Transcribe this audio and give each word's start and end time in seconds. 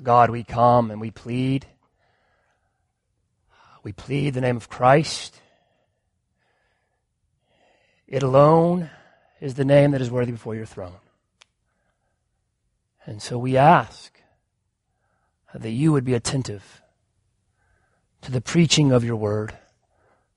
God, 0.00 0.30
we 0.30 0.42
come 0.42 0.90
and 0.90 1.00
we 1.00 1.10
plead. 1.10 1.66
We 3.82 3.92
plead 3.92 4.34
the 4.34 4.40
name 4.40 4.56
of 4.56 4.68
Christ. 4.68 5.40
It 8.06 8.22
alone 8.22 8.90
is 9.40 9.54
the 9.54 9.64
name 9.64 9.90
that 9.90 10.00
is 10.00 10.10
worthy 10.10 10.32
before 10.32 10.54
your 10.54 10.66
throne. 10.66 10.96
And 13.04 13.20
so 13.20 13.38
we 13.38 13.56
ask 13.56 14.18
that 15.54 15.70
you 15.70 15.92
would 15.92 16.04
be 16.04 16.14
attentive 16.14 16.80
to 18.22 18.30
the 18.30 18.40
preaching 18.40 18.92
of 18.92 19.04
your 19.04 19.16
word 19.16 19.58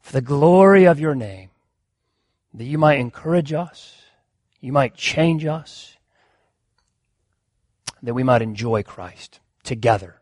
for 0.01 0.11
the 0.11 0.21
glory 0.21 0.85
of 0.85 0.99
your 0.99 1.15
name, 1.15 1.49
that 2.53 2.65
you 2.65 2.77
might 2.77 2.99
encourage 2.99 3.53
us, 3.53 4.01
you 4.59 4.73
might 4.73 4.95
change 4.95 5.45
us, 5.45 5.95
that 8.03 8.13
we 8.13 8.23
might 8.23 8.41
enjoy 8.41 8.83
Christ 8.83 9.39
together 9.65 10.21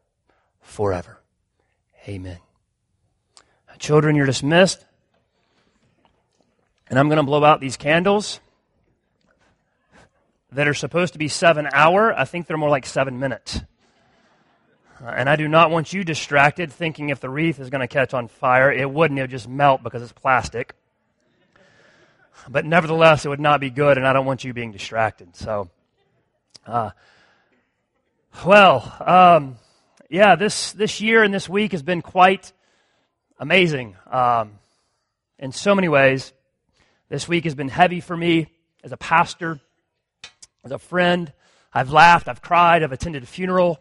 forever. 0.62 1.22
Amen. 2.08 2.40
Children, 3.80 4.16
you're 4.16 4.26
dismissed. 4.26 4.86
And 6.88 7.00
I'm 7.00 7.08
going 7.08 7.18
to 7.18 7.24
blow 7.24 7.44
out 7.44 7.60
these 7.60 7.78
candles 7.78 8.40
that 10.52 10.68
are 10.68 10.74
supposed 10.74 11.14
to 11.14 11.20
be 11.20 11.28
seven 11.28 11.68
hour. 11.74 12.18
I 12.18 12.26
think 12.26 12.48
they're 12.48 12.58
more 12.58 12.70
like 12.70 12.86
seven 12.86 13.20
minutes. 13.20 13.62
Uh, 15.04 15.08
and 15.08 15.30
I 15.30 15.36
do 15.36 15.48
not 15.48 15.72
want 15.72 15.92
you 15.92 16.04
distracted 16.04 16.72
thinking 16.72 17.10
if 17.10 17.20
the 17.20 17.30
wreath 17.30 17.60
is 17.60 17.70
going 17.70 17.82
to 17.82 17.88
catch 17.88 18.14
on 18.14 18.28
fire. 18.28 18.72
It 18.72 18.90
wouldn't. 18.90 19.20
It 19.20 19.24
would 19.24 19.32
just 19.32 19.50
melt 19.50 19.84
because 19.84 20.02
it's 20.02 20.12
plastic. 20.12 20.76
But 22.48 22.66
nevertheless, 22.66 23.26
it 23.26 23.30
would 23.30 23.40
not 23.40 23.60
be 23.60 23.70
good, 23.70 23.98
and 23.98 24.06
I 24.08 24.14
don't 24.14 24.26
want 24.26 24.44
you 24.44 24.54
being 24.54 24.72
distracted. 24.72 25.36
So, 25.36 25.70
uh, 26.66 26.92
well, 28.46 28.94
um, 29.06 29.56
yeah, 30.10 30.36
this, 30.36 30.74
this 30.74 31.00
year 31.00 31.24
and 31.24 31.34
this 31.34 31.48
week 31.48 31.72
has 31.72 31.82
been 31.82 32.02
quite 32.02 32.52
amazing 33.40 33.96
um, 34.12 34.60
in 35.40 35.52
so 35.54 35.74
many 35.74 35.88
ways. 35.88 36.34
This 37.10 37.28
week 37.28 37.46
has 37.46 37.56
been 37.56 37.70
heavy 37.70 38.02
for 38.02 38.18
me 38.18 38.48
as 38.84 38.92
a 38.92 38.98
pastor, 38.98 39.62
as 40.66 40.72
a 40.72 40.80
friend. 40.80 41.32
I've 41.74 41.92
laughed, 41.92 42.28
I've 42.28 42.42
cried, 42.42 42.84
I've 42.84 42.92
attended 42.92 43.24
a 43.24 43.28
funeral. 43.28 43.80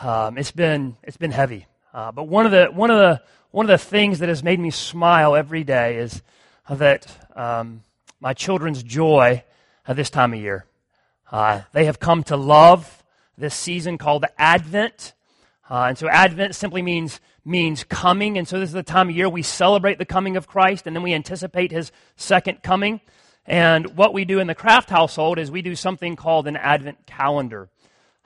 Um, 0.00 0.38
it's 0.38 0.52
been 0.52 0.96
it's 1.02 1.18
been 1.18 1.32
heavy, 1.32 1.66
uh, 1.92 2.12
but 2.12 2.24
one 2.24 2.46
of 2.46 2.52
the 2.52 2.66
one 2.66 2.90
of 2.90 2.96
the 2.96 3.20
one 3.50 3.66
of 3.66 3.68
the 3.68 3.84
things 3.84 4.20
that 4.20 4.30
has 4.30 4.42
made 4.42 4.58
me 4.58 4.70
smile 4.70 5.36
every 5.36 5.64
day 5.64 5.98
is 5.98 6.22
that 6.70 7.06
um, 7.36 7.82
my 8.20 8.32
children's 8.32 8.82
joy 8.82 9.44
at 9.86 9.96
this 9.96 10.08
time 10.08 10.32
of 10.32 10.40
year. 10.40 10.64
Uh, 11.30 11.60
they 11.72 11.84
have 11.84 12.00
come 12.00 12.22
to 12.24 12.36
love 12.36 13.01
this 13.36 13.54
season 13.54 13.98
called 13.98 14.24
Advent, 14.38 15.14
uh, 15.70 15.86
and 15.88 15.98
so 15.98 16.08
Advent 16.08 16.54
simply 16.54 16.82
means 16.82 17.20
means 17.44 17.82
coming, 17.84 18.38
and 18.38 18.46
so 18.46 18.60
this 18.60 18.68
is 18.68 18.74
the 18.74 18.82
time 18.82 19.08
of 19.08 19.16
year 19.16 19.28
we 19.28 19.42
celebrate 19.42 19.98
the 19.98 20.04
coming 20.04 20.36
of 20.36 20.46
Christ, 20.46 20.86
and 20.86 20.94
then 20.94 21.02
we 21.02 21.14
anticipate 21.14 21.72
His 21.72 21.90
second 22.16 22.62
coming. 22.62 23.00
And 23.44 23.96
what 23.96 24.14
we 24.14 24.24
do 24.24 24.38
in 24.38 24.46
the 24.46 24.54
Craft 24.54 24.90
household 24.90 25.38
is 25.38 25.50
we 25.50 25.62
do 25.62 25.74
something 25.74 26.14
called 26.14 26.46
an 26.46 26.56
Advent 26.56 27.06
calendar. 27.06 27.68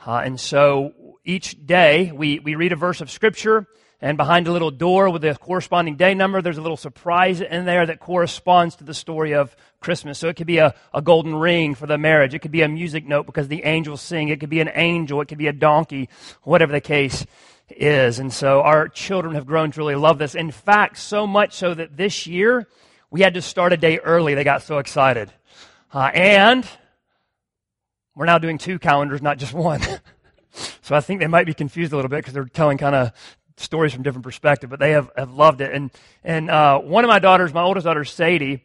Uh, 0.06 0.20
and 0.24 0.38
so 0.38 1.18
each 1.24 1.64
day 1.66 2.12
we, 2.14 2.38
we 2.38 2.54
read 2.54 2.72
a 2.72 2.76
verse 2.76 3.00
of 3.00 3.10
Scripture, 3.10 3.66
and 4.00 4.18
behind 4.18 4.46
a 4.46 4.52
little 4.52 4.70
door 4.70 5.08
with 5.08 5.24
a 5.24 5.34
corresponding 5.34 5.96
day 5.96 6.12
number, 6.12 6.42
there's 6.42 6.58
a 6.58 6.62
little 6.62 6.76
surprise 6.76 7.40
in 7.40 7.64
there 7.64 7.86
that 7.86 7.98
corresponds 7.98 8.76
to 8.76 8.84
the 8.84 8.92
story 8.92 9.32
of 9.32 9.56
Christmas. 9.80 10.18
So 10.18 10.28
it 10.28 10.36
could 10.36 10.46
be 10.46 10.58
a, 10.58 10.74
a 10.92 11.00
golden 11.00 11.34
ring 11.34 11.74
for 11.74 11.86
the 11.86 11.96
marriage. 11.96 12.34
It 12.34 12.40
could 12.40 12.50
be 12.50 12.60
a 12.60 12.68
music 12.68 13.06
note 13.06 13.24
because 13.24 13.48
the 13.48 13.64
angels 13.64 14.02
sing. 14.02 14.28
It 14.28 14.38
could 14.38 14.50
be 14.50 14.60
an 14.60 14.70
angel. 14.74 15.20
It 15.22 15.28
could 15.28 15.38
be 15.38 15.46
a 15.46 15.52
donkey, 15.52 16.10
whatever 16.42 16.72
the 16.72 16.80
case 16.80 17.24
is. 17.70 18.18
And 18.18 18.30
so 18.30 18.60
our 18.60 18.88
children 18.88 19.34
have 19.34 19.46
grown 19.46 19.70
to 19.70 19.80
really 19.80 19.94
love 19.94 20.18
this. 20.18 20.34
In 20.34 20.50
fact, 20.50 20.98
so 20.98 21.26
much 21.26 21.54
so 21.54 21.72
that 21.72 21.96
this 21.96 22.26
year 22.26 22.68
we 23.10 23.22
had 23.22 23.34
to 23.34 23.42
start 23.42 23.72
a 23.72 23.78
day 23.78 23.98
early. 23.98 24.34
They 24.34 24.44
got 24.44 24.62
so 24.62 24.76
excited. 24.76 25.32
Uh, 25.92 26.10
and 26.12 26.68
we're 28.14 28.26
now 28.26 28.38
doing 28.38 28.58
two 28.58 28.78
calendars, 28.78 29.22
not 29.22 29.38
just 29.38 29.54
one. 29.54 29.80
so 30.82 30.94
I 30.94 31.00
think 31.00 31.20
they 31.20 31.26
might 31.26 31.46
be 31.46 31.54
confused 31.54 31.94
a 31.94 31.96
little 31.96 32.10
bit 32.10 32.18
because 32.18 32.34
they're 32.34 32.44
telling 32.44 32.76
kind 32.76 32.94
of 32.94 33.12
stories 33.56 33.92
from 33.92 34.02
different 34.02 34.24
perspective, 34.24 34.70
but 34.70 34.78
they 34.78 34.92
have, 34.92 35.10
have 35.16 35.32
loved 35.32 35.60
it. 35.60 35.72
And, 35.72 35.90
and 36.24 36.50
uh, 36.50 36.78
one 36.78 37.04
of 37.04 37.08
my 37.08 37.18
daughters, 37.18 37.52
my 37.52 37.62
oldest 37.62 37.84
daughter, 37.84 38.04
Sadie, 38.04 38.64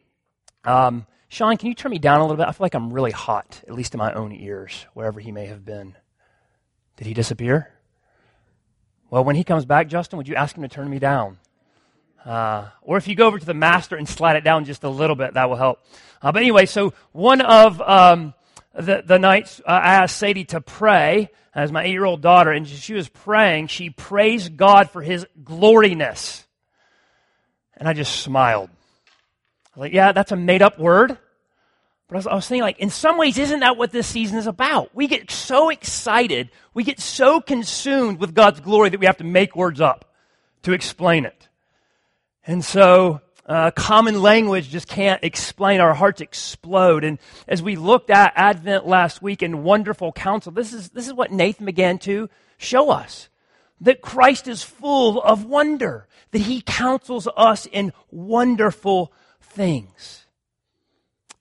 um, 0.64 1.06
Sean, 1.30 1.56
can 1.58 1.70
you 1.70 1.76
turn 1.76 1.92
me 1.92 2.00
down 2.00 2.20
a 2.20 2.24
little 2.24 2.38
bit? 2.38 2.48
I 2.48 2.52
feel 2.52 2.66
like 2.66 2.76
I'm 2.76 2.92
really 2.92 3.12
hot, 3.12 3.62
at 3.68 3.74
least 3.74 3.94
in 3.94 4.00
my 4.00 4.14
own 4.14 4.34
ears, 4.34 4.86
wherever 4.94 5.20
he 5.20 5.32
may 5.32 5.46
have 5.46 5.64
been. 5.64 5.96
Did 6.98 7.08
he 7.08 7.14
disappear? 7.14 7.72
Well, 9.10 9.24
when 9.24 9.36
he 9.36 9.44
comes 9.44 9.66
back, 9.66 9.88
Justin, 9.88 10.18
would 10.18 10.28
you 10.28 10.36
ask 10.36 10.56
him 10.56 10.64
to 10.64 10.70
turn 10.70 10.90
me 10.90 11.00
down? 11.00 11.38
Uh, 12.26 12.68
or 12.82 12.98
if 12.98 13.08
you 13.08 13.16
go 13.16 13.28
over 13.28 13.40
to 13.40 13.46
the 13.46 13.54
master 13.54 13.96
and 13.96 14.08
slide 14.08 14.36
it 14.36 14.44
down 14.44 14.66
just 14.66 14.84
a 14.84 14.90
little 14.90 15.16
bit, 15.16 15.34
that 15.34 15.50
will 15.50 15.56
help. 15.56 15.80
Uh, 16.22 16.32
but 16.32 16.42
anyway, 16.42 16.66
so 16.66 16.94
one 17.12 17.42
of 17.42 17.82
um, 17.82 18.34
the, 18.74 19.04
the 19.06 19.20
nights 19.20 19.62
uh, 19.66 19.72
I 19.72 19.96
asked 19.96 20.18
Sadie 20.18 20.46
to 20.46 20.62
pray 20.62 21.30
as 21.54 21.72
my 21.72 21.84
eight 21.84 21.92
year 21.92 22.06
old 22.06 22.22
daughter, 22.22 22.52
and 22.52 22.68
she 22.68 22.94
was 22.94 23.10
praying. 23.10 23.68
She 23.68 23.90
praised 23.90 24.56
God 24.56 24.90
for 24.90 25.02
his 25.02 25.26
gloriness. 25.44 26.46
And 27.76 27.88
I 27.88 27.94
just 27.94 28.22
smiled. 28.22 28.70
I 28.70 29.80
was 29.80 29.82
like, 29.82 29.94
yeah, 29.94 30.12
that's 30.12 30.32
a 30.32 30.36
made 30.36 30.62
up 30.62 30.80
word. 30.80 31.18
But 32.08 32.16
I 32.16 32.18
was, 32.18 32.28
I 32.28 32.36
was 32.36 32.48
thinking, 32.48 32.64
like, 32.64 32.80
in 32.80 32.90
some 32.90 33.18
ways, 33.18 33.38
isn't 33.38 33.62
that 33.62 33.78
what 33.78 33.92
this 33.92 34.06
season 34.06 34.38
is 34.38 34.48
about? 34.48 34.94
We 34.94 35.08
get 35.08 35.32
so 35.32 35.70
excited, 35.70 36.52
we 36.74 36.84
get 36.84 37.00
so 37.00 37.42
consumed 37.42 38.20
with 38.20 38.36
God's 38.36 38.60
glory 38.60 38.90
that 38.90 39.00
we 39.00 39.06
have 39.06 39.18
to 39.18 39.24
make 39.24 39.56
words 39.56 39.82
up 39.82 40.06
to 40.64 40.74
explain 40.74 41.26
it. 41.26 41.48
And 42.46 42.64
so, 42.64 43.22
uh, 43.52 43.70
common 43.72 44.22
language 44.22 44.70
just 44.70 44.88
can't 44.88 45.22
explain. 45.26 45.82
Our 45.82 45.94
hearts 45.94 46.22
explode. 46.22 47.04
And 47.04 47.20
as 47.50 47.62
we 47.62 47.76
looked 47.76 48.10
at 48.10 48.32
Advent 48.38 48.88
last 48.88 49.22
week 49.22 49.44
in 49.44 49.64
wonderful 49.64 50.14
counsel, 50.14 50.54
this 50.54 50.72
is, 50.72 50.92
this 50.92 51.06
is 51.06 51.14
what 51.14 51.34
Nathan 51.34 51.66
began 51.66 52.00
to 52.00 52.30
show 52.58 52.92
us. 52.92 53.28
That 53.82 54.02
Christ 54.02 54.48
is 54.48 54.64
full 54.64 55.22
of 55.22 55.44
wonder. 55.44 56.08
That 56.32 56.44
he 56.44 56.62
counsels 56.62 57.28
us 57.36 57.66
in 57.66 57.92
wonderful 58.10 59.12
things. 59.42 60.26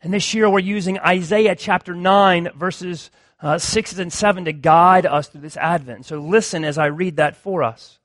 And 0.03 0.13
this 0.13 0.35
year 0.35 0.51
we're 0.51 0.59
using 0.59 0.99
Isaiah 0.99 1.55
chapter 1.55 1.95
9, 1.95 2.51
verses 2.57 3.13
uh, 3.41 3.59
6 3.59 3.99
and 3.99 4.13
7 4.13 4.47
to 4.47 4.53
guide 4.53 5.07
us 5.07 5.29
through 5.29 5.43
this 5.43 5.57
Advent. 5.57 6.07
So 6.07 6.19
listen 6.19 6.65
as 6.65 6.77
I 6.77 6.87
read 6.87 7.17
that 7.17 7.37
for 7.37 7.63
us. 7.63 8.01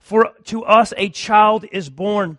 For 0.00 0.32
to 0.46 0.64
us 0.64 0.92
a 0.96 1.10
child 1.10 1.64
is 1.70 1.88
born, 1.90 2.38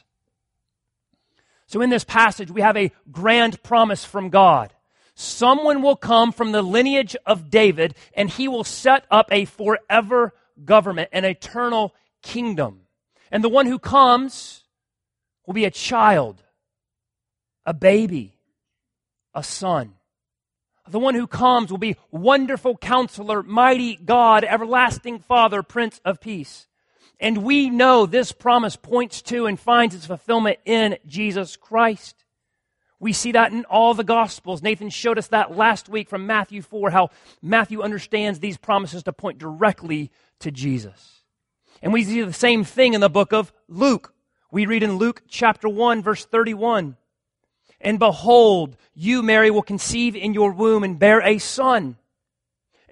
So 1.71 1.79
in 1.79 1.89
this 1.89 2.03
passage, 2.03 2.51
we 2.51 2.59
have 2.59 2.75
a 2.75 2.91
grand 3.13 3.63
promise 3.63 4.03
from 4.03 4.27
God. 4.27 4.73
Someone 5.15 5.81
will 5.81 5.95
come 5.95 6.33
from 6.33 6.51
the 6.51 6.61
lineage 6.61 7.15
of 7.25 7.49
David 7.49 7.95
and 8.13 8.29
he 8.29 8.49
will 8.49 8.65
set 8.65 9.05
up 9.09 9.29
a 9.31 9.45
forever 9.45 10.33
government, 10.65 11.07
an 11.13 11.23
eternal 11.23 11.95
kingdom. 12.21 12.81
And 13.31 13.41
the 13.41 13.47
one 13.47 13.67
who 13.67 13.79
comes 13.79 14.65
will 15.47 15.53
be 15.53 15.63
a 15.63 15.71
child, 15.71 16.43
a 17.65 17.73
baby, 17.73 18.33
a 19.33 19.41
son. 19.41 19.93
The 20.89 20.99
one 20.99 21.15
who 21.15 21.25
comes 21.25 21.71
will 21.71 21.77
be 21.77 21.95
wonderful 22.11 22.75
counselor, 22.75 23.43
mighty 23.43 23.95
God, 23.95 24.43
everlasting 24.43 25.19
Father, 25.19 25.63
Prince 25.63 26.01
of 26.03 26.19
Peace. 26.19 26.67
And 27.21 27.43
we 27.43 27.69
know 27.69 28.07
this 28.07 28.31
promise 28.31 28.75
points 28.75 29.21
to 29.23 29.45
and 29.45 29.59
finds 29.59 29.93
its 29.93 30.07
fulfillment 30.07 30.57
in 30.65 30.97
Jesus 31.05 31.55
Christ. 31.55 32.15
We 32.99 33.13
see 33.13 33.31
that 33.33 33.51
in 33.51 33.63
all 33.65 33.93
the 33.93 34.03
Gospels. 34.03 34.63
Nathan 34.63 34.89
showed 34.89 35.19
us 35.19 35.27
that 35.27 35.55
last 35.55 35.87
week 35.87 36.09
from 36.09 36.25
Matthew 36.25 36.63
4, 36.63 36.89
how 36.89 37.09
Matthew 37.41 37.83
understands 37.83 38.39
these 38.39 38.57
promises 38.57 39.03
to 39.03 39.13
point 39.13 39.37
directly 39.37 40.11
to 40.39 40.49
Jesus. 40.49 41.21
And 41.83 41.93
we 41.93 42.03
see 42.03 42.21
the 42.21 42.33
same 42.33 42.63
thing 42.63 42.95
in 42.95 43.01
the 43.01 43.09
book 43.09 43.33
of 43.33 43.53
Luke. 43.67 44.13
We 44.51 44.65
read 44.65 44.81
in 44.81 44.97
Luke 44.97 45.21
chapter 45.27 45.69
1 45.69 46.01
verse 46.01 46.25
31. 46.25 46.97
And 47.79 47.99
behold, 47.99 48.77
you, 48.95 49.21
Mary, 49.21 49.51
will 49.51 49.61
conceive 49.61 50.15
in 50.15 50.33
your 50.33 50.53
womb 50.53 50.83
and 50.83 50.97
bear 50.97 51.21
a 51.21 51.37
son. 51.37 51.97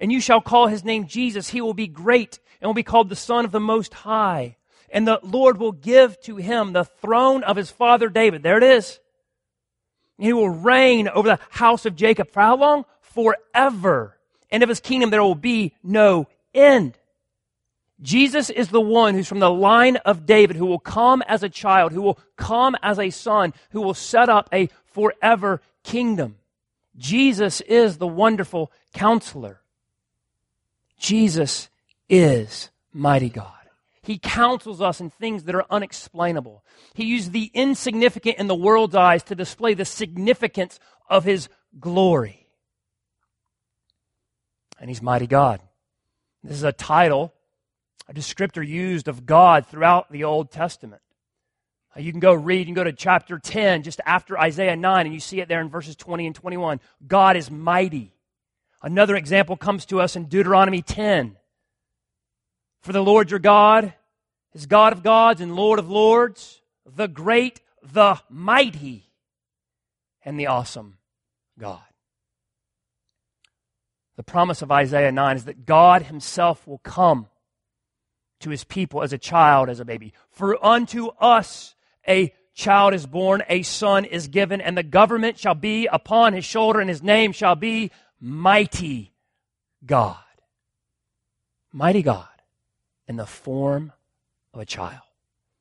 And 0.00 0.10
you 0.10 0.20
shall 0.20 0.40
call 0.40 0.66
his 0.66 0.84
name 0.84 1.06
Jesus. 1.06 1.50
He 1.50 1.60
will 1.60 1.74
be 1.74 1.86
great 1.86 2.40
and 2.60 2.68
will 2.68 2.74
be 2.74 2.82
called 2.82 3.08
the 3.08 3.16
Son 3.16 3.44
of 3.44 3.52
the 3.52 3.60
Most 3.60 3.92
High. 3.92 4.56
And 4.90 5.06
the 5.06 5.20
Lord 5.22 5.58
will 5.58 5.72
give 5.72 6.20
to 6.22 6.36
him 6.36 6.72
the 6.72 6.84
throne 6.84 7.44
of 7.44 7.56
his 7.56 7.70
father 7.70 8.08
David. 8.08 8.42
There 8.42 8.56
it 8.56 8.64
is. 8.64 8.98
He 10.18 10.32
will 10.32 10.50
reign 10.50 11.08
over 11.08 11.28
the 11.28 11.38
house 11.50 11.86
of 11.86 11.94
Jacob. 11.94 12.30
For 12.30 12.40
how 12.40 12.56
long? 12.56 12.84
Forever. 13.00 14.16
And 14.50 14.62
of 14.62 14.68
his 14.68 14.80
kingdom 14.80 15.10
there 15.10 15.22
will 15.22 15.36
be 15.36 15.74
no 15.82 16.26
end. 16.52 16.98
Jesus 18.02 18.48
is 18.48 18.68
the 18.68 18.80
one 18.80 19.14
who's 19.14 19.28
from 19.28 19.40
the 19.40 19.50
line 19.50 19.96
of 19.98 20.24
David 20.24 20.56
who 20.56 20.66
will 20.66 20.78
come 20.78 21.22
as 21.22 21.42
a 21.42 21.50
child, 21.50 21.92
who 21.92 22.02
will 22.02 22.18
come 22.36 22.74
as 22.82 22.98
a 22.98 23.10
son, 23.10 23.52
who 23.70 23.82
will 23.82 23.94
set 23.94 24.28
up 24.30 24.48
a 24.52 24.70
forever 24.86 25.60
kingdom. 25.84 26.36
Jesus 26.96 27.60
is 27.60 27.98
the 27.98 28.08
wonderful 28.08 28.72
counselor. 28.94 29.60
Jesus 31.00 31.70
is 32.08 32.70
mighty 32.92 33.30
God. 33.30 33.52
He 34.02 34.18
counsels 34.18 34.80
us 34.80 35.00
in 35.00 35.10
things 35.10 35.44
that 35.44 35.54
are 35.54 35.66
unexplainable. 35.70 36.62
He 36.94 37.04
used 37.04 37.32
the 37.32 37.50
insignificant 37.54 38.38
in 38.38 38.46
the 38.46 38.54
world's 38.54 38.94
eyes 38.94 39.22
to 39.24 39.34
display 39.34 39.74
the 39.74 39.84
significance 39.84 40.78
of 41.08 41.24
his 41.24 41.48
glory. 41.78 42.46
And 44.78 44.88
he's 44.88 45.02
mighty 45.02 45.26
God. 45.26 45.60
This 46.42 46.56
is 46.56 46.64
a 46.64 46.72
title, 46.72 47.32
a 48.08 48.14
descriptor 48.14 48.66
used 48.66 49.08
of 49.08 49.26
God 49.26 49.66
throughout 49.66 50.10
the 50.12 50.24
Old 50.24 50.50
Testament. 50.50 51.02
Uh, 51.96 52.00
you 52.00 52.12
can 52.12 52.20
go 52.20 52.32
read, 52.32 52.66
can 52.66 52.74
go 52.74 52.84
to 52.84 52.92
chapter 52.92 53.38
10, 53.38 53.82
just 53.82 54.00
after 54.06 54.38
Isaiah 54.38 54.76
9, 54.76 55.06
and 55.06 55.14
you 55.14 55.20
see 55.20 55.40
it 55.40 55.48
there 55.48 55.60
in 55.60 55.68
verses 55.68 55.96
20 55.96 56.26
and 56.26 56.34
21. 56.34 56.80
God 57.06 57.36
is 57.36 57.50
mighty. 57.50 58.14
Another 58.82 59.16
example 59.16 59.56
comes 59.56 59.84
to 59.86 60.00
us 60.00 60.16
in 60.16 60.24
Deuteronomy 60.24 60.82
10. 60.82 61.36
For 62.80 62.92
the 62.92 63.02
Lord 63.02 63.30
your 63.30 63.40
God 63.40 63.92
is 64.54 64.66
God 64.66 64.92
of 64.92 65.02
gods 65.02 65.40
and 65.40 65.54
Lord 65.54 65.78
of 65.78 65.90
lords, 65.90 66.62
the 66.86 67.08
great, 67.08 67.60
the 67.82 68.18
mighty, 68.28 69.04
and 70.24 70.40
the 70.40 70.46
awesome 70.46 70.98
God. 71.58 71.80
The 74.16 74.22
promise 74.22 74.62
of 74.62 74.72
Isaiah 74.72 75.12
9 75.12 75.36
is 75.36 75.44
that 75.44 75.66
God 75.66 76.02
himself 76.02 76.66
will 76.66 76.78
come 76.78 77.26
to 78.40 78.50
his 78.50 78.64
people 78.64 79.02
as 79.02 79.12
a 79.12 79.18
child, 79.18 79.68
as 79.68 79.80
a 79.80 79.84
baby. 79.84 80.12
For 80.30 80.62
unto 80.64 81.08
us 81.18 81.74
a 82.08 82.34
child 82.54 82.94
is 82.94 83.06
born, 83.06 83.42
a 83.48 83.62
son 83.62 84.04
is 84.04 84.28
given, 84.28 84.60
and 84.60 84.76
the 84.76 84.82
government 84.82 85.38
shall 85.38 85.54
be 85.54 85.86
upon 85.86 86.32
his 86.32 86.44
shoulder, 86.44 86.80
and 86.80 86.88
his 86.88 87.02
name 87.02 87.32
shall 87.32 87.56
be 87.56 87.90
Mighty 88.20 89.12
God. 89.84 90.16
Mighty 91.72 92.02
God 92.02 92.28
in 93.06 93.16
the 93.16 93.26
form 93.26 93.92
of 94.52 94.60
a 94.60 94.64
child. 94.64 95.02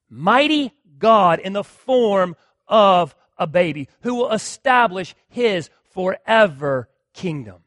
Mighty 0.10 0.74
God 0.98 1.40
in 1.40 1.54
the 1.54 1.64
form 1.64 2.36
of 2.68 3.16
a 3.38 3.48
baby 3.48 3.88
who 4.02 4.16
will 4.16 4.32
establish 4.32 5.16
his 5.28 5.70
forever 5.92 6.90
kingdom. 7.14 7.64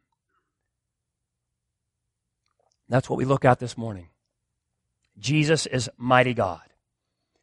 That's 2.89 3.09
what 3.09 3.17
we 3.17 3.25
look 3.25 3.45
at 3.45 3.59
this 3.59 3.79
morning. 3.79 4.09
Jesus 5.19 5.67
is 5.67 5.89
mighty 5.97 6.35
God. 6.35 6.61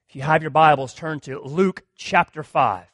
If 0.08 0.16
you 0.16 0.22
have 0.22 0.42
your 0.42 0.52
Bibles, 0.52 0.94
turn 0.94 1.20
to 1.22 1.40
Luke 1.40 1.84
chapter 1.96 2.44
5. 2.44 2.86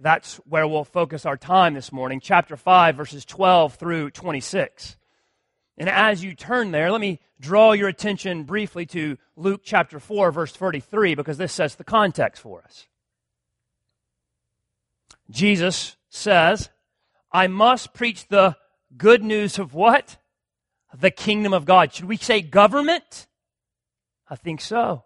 That's 0.00 0.36
where 0.48 0.66
we'll 0.66 0.84
focus 0.84 1.26
our 1.26 1.36
time 1.36 1.74
this 1.74 1.92
morning, 1.92 2.20
chapter 2.20 2.56
5, 2.56 2.96
verses 2.96 3.24
12 3.24 3.74
through 3.74 4.10
26. 4.10 4.96
And 5.76 5.88
as 5.88 6.22
you 6.22 6.34
turn 6.34 6.70
there, 6.70 6.92
let 6.92 7.00
me 7.00 7.20
draw 7.40 7.72
your 7.72 7.88
attention 7.88 8.44
briefly 8.44 8.86
to 8.86 9.18
Luke 9.36 9.62
chapter 9.64 9.98
4, 9.98 10.30
verse 10.30 10.52
33, 10.52 11.14
because 11.14 11.38
this 11.38 11.52
sets 11.52 11.74
the 11.74 11.84
context 11.84 12.40
for 12.42 12.62
us. 12.62 12.86
Jesus 15.30 15.96
says, 16.08 16.70
I 17.32 17.48
must 17.48 17.92
preach 17.92 18.28
the 18.28 18.56
good 18.96 19.22
news 19.22 19.58
of 19.58 19.74
what? 19.74 20.16
The 20.96 21.10
kingdom 21.10 21.52
of 21.52 21.64
God. 21.64 21.92
Should 21.92 22.06
we 22.06 22.16
say 22.16 22.40
government? 22.40 23.26
I 24.30 24.36
think 24.36 24.60
so 24.60 25.04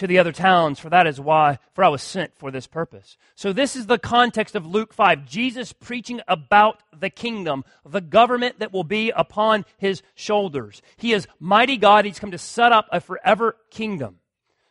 to 0.00 0.06
the 0.06 0.18
other 0.18 0.32
towns, 0.32 0.78
for 0.78 0.88
that 0.88 1.06
is 1.06 1.20
why, 1.20 1.58
for 1.74 1.84
I 1.84 1.88
was 1.88 2.00
sent 2.00 2.34
for 2.38 2.50
this 2.50 2.66
purpose. 2.66 3.18
So 3.34 3.52
this 3.52 3.76
is 3.76 3.84
the 3.84 3.98
context 3.98 4.54
of 4.54 4.64
Luke 4.64 4.94
5. 4.94 5.26
Jesus 5.26 5.74
preaching 5.74 6.22
about 6.26 6.82
the 6.98 7.10
kingdom, 7.10 7.66
the 7.84 8.00
government 8.00 8.60
that 8.60 8.72
will 8.72 8.82
be 8.82 9.10
upon 9.14 9.66
his 9.76 10.00
shoulders. 10.14 10.80
He 10.96 11.12
is 11.12 11.28
mighty 11.38 11.76
God. 11.76 12.06
He's 12.06 12.18
come 12.18 12.30
to 12.30 12.38
set 12.38 12.72
up 12.72 12.88
a 12.90 12.98
forever 12.98 13.56
kingdom. 13.68 14.20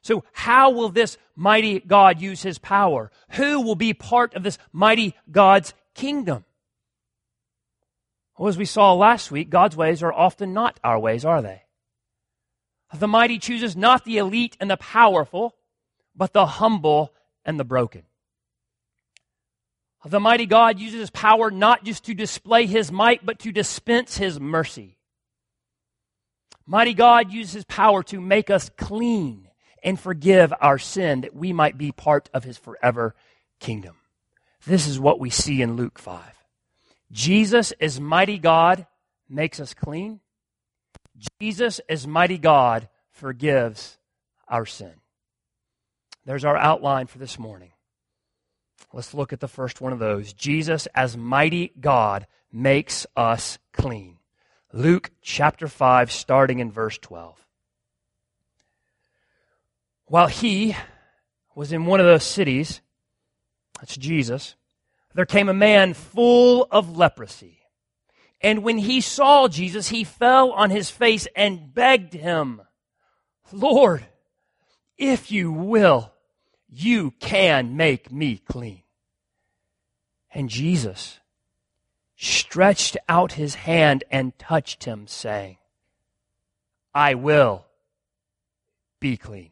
So 0.02 0.24
how 0.32 0.72
will 0.72 0.90
this 0.90 1.20
mighty 1.36 1.80
God 1.80 2.20
use 2.20 2.42
his 2.42 2.58
power? 2.58 3.12
Who 3.34 3.62
will 3.62 3.76
be 3.76 3.94
part 3.94 4.34
of 4.34 4.42
this 4.42 4.58
mighty 4.74 5.14
God's 5.30 5.76
kingdom? 5.94 6.44
Well, 8.36 8.50
as 8.50 8.58
we 8.58 8.66
saw 8.66 8.94
last 8.94 9.30
week, 9.30 9.52
God's 9.52 9.78
ways 9.78 10.02
are 10.02 10.12
often 10.12 10.54
not 10.54 10.80
our 10.84 10.98
ways, 10.98 11.24
are 11.24 11.44
they? 11.44 11.62
The 12.94 13.08
mighty 13.08 13.38
chooses 13.38 13.76
not 13.76 14.04
the 14.04 14.18
elite 14.18 14.58
and 14.60 14.70
the 14.70 14.78
powerful, 14.78 15.56
but 16.16 16.34
the 16.34 16.46
humble 16.46 17.14
and 17.46 17.60
the 17.60 17.64
broken. 17.64 18.04
The 20.06 20.20
mighty 20.20 20.46
God 20.46 20.80
uses 20.80 21.00
his 21.00 21.10
power 21.10 21.52
not 21.52 21.84
just 21.84 22.06
to 22.06 22.14
display 22.14 22.66
his 22.66 22.92
might, 22.92 23.26
but 23.26 23.40
to 23.40 23.52
dispense 23.52 24.18
his 24.18 24.40
mercy. 24.40 24.98
Mighty 26.66 26.94
God 26.94 27.32
uses 27.32 27.54
his 27.54 27.66
power 27.66 28.02
to 28.04 28.22
make 28.22 28.50
us 28.50 28.70
clean 28.78 29.50
and 29.84 30.00
forgive 30.00 30.54
our 30.62 30.78
sin 30.78 31.22
that 31.22 31.36
we 31.36 31.52
might 31.52 31.78
be 31.78 31.92
part 31.92 32.30
of 32.34 32.44
his 32.44 32.58
forever 32.58 33.16
kingdom. 33.60 33.98
This 34.66 34.88
is 34.88 35.00
what 35.00 35.20
we 35.20 35.30
see 35.30 35.62
in 35.62 35.76
Luke 35.76 36.00
5. 36.00 36.22
Jesus 37.12 37.72
as 37.74 38.00
mighty 38.00 38.38
God 38.38 38.86
makes 39.28 39.60
us 39.60 39.74
clean. 39.74 40.20
Jesus, 41.40 41.80
as 41.90 42.08
mighty 42.08 42.38
God, 42.38 42.90
forgives 43.12 43.98
our 44.48 44.66
sin. 44.66 44.94
There's 46.26 46.46
our 46.46 46.58
outline 46.58 47.08
for 47.08 47.18
this 47.18 47.40
morning. 47.40 47.72
Let's 48.94 49.14
look 49.14 49.34
at 49.34 49.40
the 49.40 49.48
first 49.48 49.82
one 49.82 49.94
of 49.94 50.00
those. 50.00 50.34
Jesus, 50.34 50.88
as 50.96 51.16
mighty 51.16 51.72
God, 51.80 52.28
makes 52.52 53.06
us 53.16 53.60
clean. 53.74 54.18
Luke 54.74 55.12
chapter 55.22 55.68
5, 55.68 56.12
starting 56.12 56.60
in 56.60 56.72
verse 56.72 56.98
12. 56.98 57.46
While 60.06 60.28
he 60.28 60.76
was 61.56 61.72
in 61.72 61.86
one 61.86 62.00
of 62.00 62.06
those 62.06 62.24
cities, 62.24 62.82
that's 63.80 63.96
Jesus, 63.96 64.56
there 65.14 65.26
came 65.26 65.50
a 65.50 65.54
man 65.54 65.94
full 65.94 66.68
of 66.72 66.98
leprosy. 66.98 67.59
And 68.42 68.64
when 68.64 68.78
he 68.78 69.02
saw 69.02 69.48
Jesus, 69.48 69.90
he 69.90 70.04
fell 70.04 70.52
on 70.52 70.70
his 70.70 70.90
face 70.90 71.28
and 71.36 71.74
begged 71.74 72.14
him, 72.14 72.62
Lord, 73.52 74.06
if 74.98 75.32
you 75.32 75.52
will, 75.52 76.14
you 76.70 77.12
can 77.20 77.76
make 77.76 78.12
me 78.12 78.38
clean. 78.38 78.84
And 80.32 80.50
Jesus 80.50 81.20
stretched 82.16 82.98
out 83.08 83.34
his 83.34 83.56
hand 83.56 84.04
and 84.12 84.38
touched 84.38 84.84
him, 84.84 85.08
saying, 85.08 85.58
I 86.94 87.16
will 87.16 87.66
be 89.00 89.18
clean. 89.18 89.52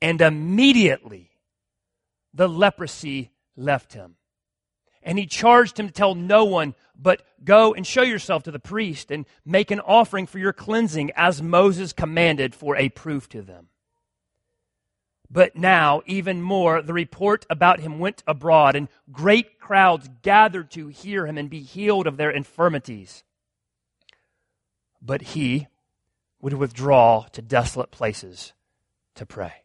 And 0.00 0.20
immediately 0.20 1.30
the 2.34 2.48
leprosy 2.48 3.30
left 3.56 3.94
him. 3.94 4.16
And 5.02 5.18
he 5.18 5.26
charged 5.26 5.78
him 5.78 5.86
to 5.86 5.92
tell 5.92 6.14
no 6.14 6.44
one, 6.44 6.74
but 6.98 7.22
go 7.44 7.72
and 7.72 7.86
show 7.86 8.02
yourself 8.02 8.42
to 8.42 8.50
the 8.50 8.58
priest 8.58 9.10
and 9.10 9.24
make 9.44 9.70
an 9.70 9.80
offering 9.80 10.26
for 10.26 10.38
your 10.38 10.52
cleansing 10.52 11.12
as 11.14 11.40
Moses 11.40 11.92
commanded 11.92 12.54
for 12.54 12.76
a 12.76 12.88
proof 12.88 13.28
to 13.30 13.42
them. 13.42 13.68
But 15.30 15.56
now, 15.56 16.02
even 16.06 16.42
more, 16.42 16.80
the 16.80 16.94
report 16.94 17.46
about 17.50 17.80
him 17.80 17.98
went 17.98 18.22
abroad, 18.26 18.74
and 18.74 18.88
great 19.12 19.60
crowds 19.60 20.08
gathered 20.22 20.70
to 20.72 20.88
hear 20.88 21.26
him 21.26 21.36
and 21.36 21.50
be 21.50 21.60
healed 21.60 22.06
of 22.06 22.16
their 22.16 22.30
infirmities. 22.30 23.24
But 25.02 25.20
he 25.20 25.68
would 26.40 26.54
withdraw 26.54 27.26
to 27.32 27.42
desolate 27.42 27.90
places 27.90 28.54
to 29.16 29.26
pray. 29.26 29.64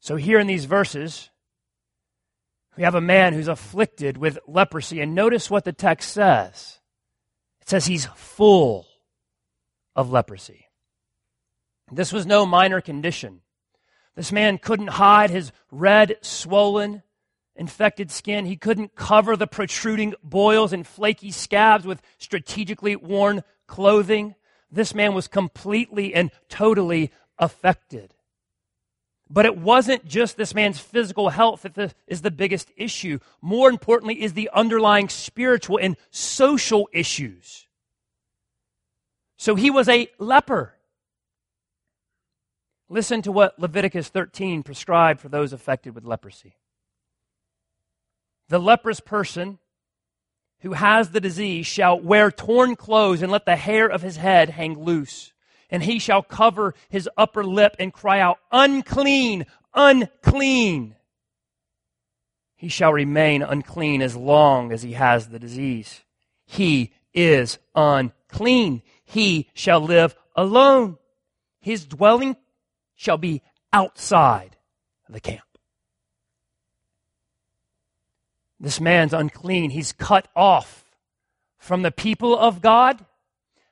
So, 0.00 0.16
here 0.16 0.40
in 0.40 0.48
these 0.48 0.64
verses, 0.64 1.30
we 2.76 2.82
have 2.82 2.94
a 2.94 3.00
man 3.00 3.32
who's 3.32 3.48
afflicted 3.48 4.18
with 4.18 4.38
leprosy. 4.46 5.00
And 5.00 5.14
notice 5.14 5.50
what 5.50 5.64
the 5.64 5.72
text 5.72 6.12
says 6.12 6.80
it 7.60 7.68
says 7.68 7.86
he's 7.86 8.06
full 8.14 8.86
of 9.94 10.10
leprosy. 10.10 10.68
This 11.90 12.12
was 12.12 12.26
no 12.26 12.44
minor 12.44 12.80
condition. 12.80 13.40
This 14.14 14.32
man 14.32 14.58
couldn't 14.58 14.88
hide 14.88 15.30
his 15.30 15.52
red, 15.70 16.16
swollen, 16.22 17.02
infected 17.54 18.10
skin. 18.10 18.46
He 18.46 18.56
couldn't 18.56 18.94
cover 18.94 19.36
the 19.36 19.46
protruding 19.46 20.14
boils 20.22 20.72
and 20.72 20.86
flaky 20.86 21.30
scabs 21.30 21.86
with 21.86 22.02
strategically 22.18 22.96
worn 22.96 23.42
clothing. 23.66 24.34
This 24.70 24.94
man 24.94 25.14
was 25.14 25.28
completely 25.28 26.14
and 26.14 26.30
totally 26.48 27.12
affected. 27.38 28.15
But 29.28 29.44
it 29.44 29.58
wasn't 29.58 30.06
just 30.06 30.36
this 30.36 30.54
man's 30.54 30.78
physical 30.78 31.30
health 31.30 31.62
that 31.62 31.94
is 32.06 32.22
the 32.22 32.30
biggest 32.30 32.70
issue. 32.76 33.18
More 33.40 33.68
importantly, 33.68 34.22
is 34.22 34.34
the 34.34 34.50
underlying 34.52 35.08
spiritual 35.08 35.78
and 35.78 35.96
social 36.10 36.88
issues. 36.92 37.66
So 39.36 39.54
he 39.56 39.70
was 39.70 39.88
a 39.88 40.08
leper. 40.18 40.74
Listen 42.88 43.20
to 43.22 43.32
what 43.32 43.58
Leviticus 43.58 44.08
13 44.08 44.62
prescribed 44.62 45.20
for 45.20 45.28
those 45.28 45.52
affected 45.52 45.94
with 45.94 46.04
leprosy. 46.04 46.56
The 48.48 48.60
leprous 48.60 49.00
person 49.00 49.58
who 50.60 50.74
has 50.74 51.10
the 51.10 51.20
disease 51.20 51.66
shall 51.66 51.98
wear 51.98 52.30
torn 52.30 52.76
clothes 52.76 53.22
and 53.22 53.32
let 53.32 53.44
the 53.44 53.56
hair 53.56 53.88
of 53.88 54.02
his 54.02 54.16
head 54.16 54.50
hang 54.50 54.78
loose 54.78 55.32
and 55.70 55.82
he 55.82 55.98
shall 55.98 56.22
cover 56.22 56.74
his 56.88 57.08
upper 57.16 57.44
lip 57.44 57.76
and 57.78 57.92
cry 57.92 58.20
out, 58.20 58.38
Unclean, 58.52 59.46
unclean. 59.74 60.96
He 62.56 62.68
shall 62.68 62.92
remain 62.92 63.42
unclean 63.42 64.00
as 64.00 64.16
long 64.16 64.72
as 64.72 64.82
he 64.82 64.92
has 64.92 65.28
the 65.28 65.38
disease. 65.38 66.02
He 66.46 66.92
is 67.12 67.58
unclean. 67.74 68.82
He 69.04 69.50
shall 69.52 69.80
live 69.80 70.16
alone. 70.34 70.98
His 71.60 71.84
dwelling 71.84 72.36
shall 72.94 73.18
be 73.18 73.42
outside 73.72 74.56
the 75.08 75.20
camp. 75.20 75.42
This 78.58 78.80
man's 78.80 79.12
unclean. 79.12 79.70
He's 79.70 79.92
cut 79.92 80.28
off 80.34 80.84
from 81.58 81.82
the 81.82 81.90
people 81.90 82.38
of 82.38 82.62
God 82.62 83.04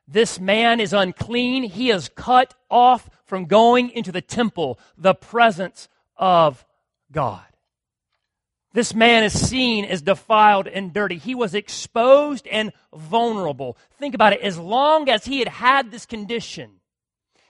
this 0.06 0.38
man 0.38 0.80
is 0.80 0.92
unclean. 0.92 1.64
He 1.64 1.90
is 1.90 2.11
cut 2.14 2.54
off 2.70 3.08
from 3.25 3.46
going 3.46 3.90
into 3.90 4.12
the 4.12 4.20
temple, 4.20 4.78
the 4.99 5.14
presence 5.14 5.88
of 6.16 6.64
God. 7.11 7.44
This 8.75 8.92
man 8.92 9.23
is 9.23 9.49
seen 9.49 9.84
as 9.84 10.02
defiled 10.02 10.66
and 10.66 10.92
dirty. 10.92 11.16
He 11.16 11.34
was 11.34 11.54
exposed 11.54 12.46
and 12.49 12.73
vulnerable. 12.92 13.78
Think 13.99 14.14
about 14.14 14.32
it. 14.32 14.40
As 14.40 14.58
long 14.58 15.08
as 15.08 15.25
he 15.25 15.38
had 15.38 15.49
had 15.49 15.90
this 15.90 16.06
condition, 16.06 16.80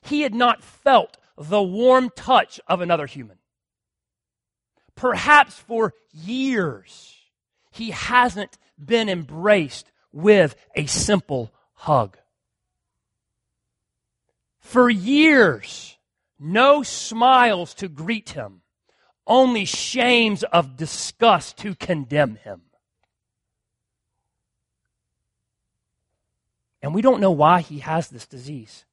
he 0.03 0.21
had 0.21 0.35
not 0.35 0.63
felt 0.63 1.17
the 1.39 1.63
warm 1.63 2.11
touch 2.15 2.61
of 2.69 2.81
another 2.83 3.07
human. 3.07 3.39
Perhaps 4.95 5.59
for 5.59 5.95
years, 6.13 7.17
he 7.73 7.91
hasn't 7.91 8.59
been 8.79 9.09
embraced 9.09 9.91
with 10.13 10.55
a 10.77 10.87
simple 10.87 11.53
hug. 11.73 12.19
For 14.65 14.89
years, 14.89 15.99
no 16.41 16.83
smiles 16.83 17.75
to 17.75 17.87
greet 17.87 18.31
him, 18.31 18.63
only 19.27 19.67
shames 19.67 20.43
of 20.43 20.77
disgust 20.77 21.59
to 21.59 21.75
condemn 21.75 22.37
him. 22.37 22.63
And 26.83 26.95
we 26.95 27.03
don't 27.03 27.21
know 27.21 27.31
why 27.31 27.61
he 27.61 27.81
has 27.81 28.09
this 28.09 28.27
disease. 28.27 28.87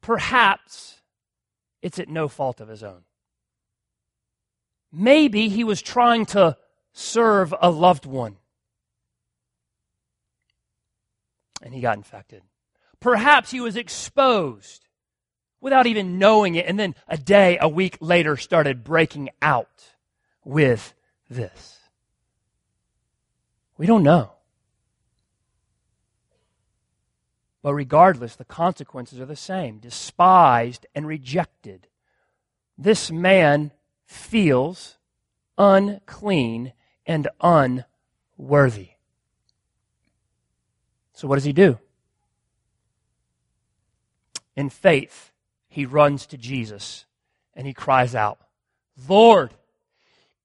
Perhaps 0.00 1.02
it's 1.82 1.98
at 1.98 2.08
no 2.08 2.28
fault 2.28 2.60
of 2.60 2.68
his 2.68 2.84
own. 2.84 3.02
Maybe 4.92 5.48
he 5.48 5.64
was 5.64 5.82
trying 5.82 6.24
to 6.26 6.56
serve 6.92 7.52
a 7.60 7.68
loved 7.68 8.06
one 8.06 8.36
and 11.60 11.74
he 11.74 11.80
got 11.80 11.96
infected. 11.96 12.42
Perhaps 13.04 13.50
he 13.50 13.60
was 13.60 13.76
exposed 13.76 14.86
without 15.60 15.86
even 15.86 16.18
knowing 16.18 16.54
it, 16.54 16.64
and 16.64 16.80
then 16.80 16.94
a 17.06 17.18
day, 17.18 17.58
a 17.60 17.68
week 17.68 17.98
later, 18.00 18.34
started 18.34 18.82
breaking 18.82 19.28
out 19.42 19.92
with 20.42 20.94
this. 21.28 21.80
We 23.76 23.84
don't 23.84 24.04
know. 24.04 24.32
But 27.60 27.74
regardless, 27.74 28.36
the 28.36 28.44
consequences 28.46 29.20
are 29.20 29.26
the 29.26 29.36
same 29.36 29.80
despised 29.80 30.86
and 30.94 31.06
rejected. 31.06 31.88
This 32.78 33.10
man 33.10 33.72
feels 34.06 34.96
unclean 35.58 36.72
and 37.04 37.28
unworthy. 37.42 38.92
So, 41.12 41.28
what 41.28 41.34
does 41.34 41.44
he 41.44 41.52
do? 41.52 41.78
In 44.56 44.70
faith, 44.70 45.32
he 45.68 45.86
runs 45.86 46.26
to 46.26 46.36
Jesus 46.36 47.06
and 47.54 47.66
he 47.66 47.74
cries 47.74 48.14
out, 48.14 48.38
Lord, 49.08 49.54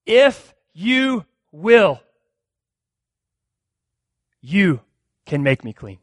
if 0.06 0.54
you 0.74 1.26
will, 1.52 2.02
you 4.42 4.82
can 5.26 5.44
make 5.44 5.64
me 5.64 5.74
clean. 5.74 6.00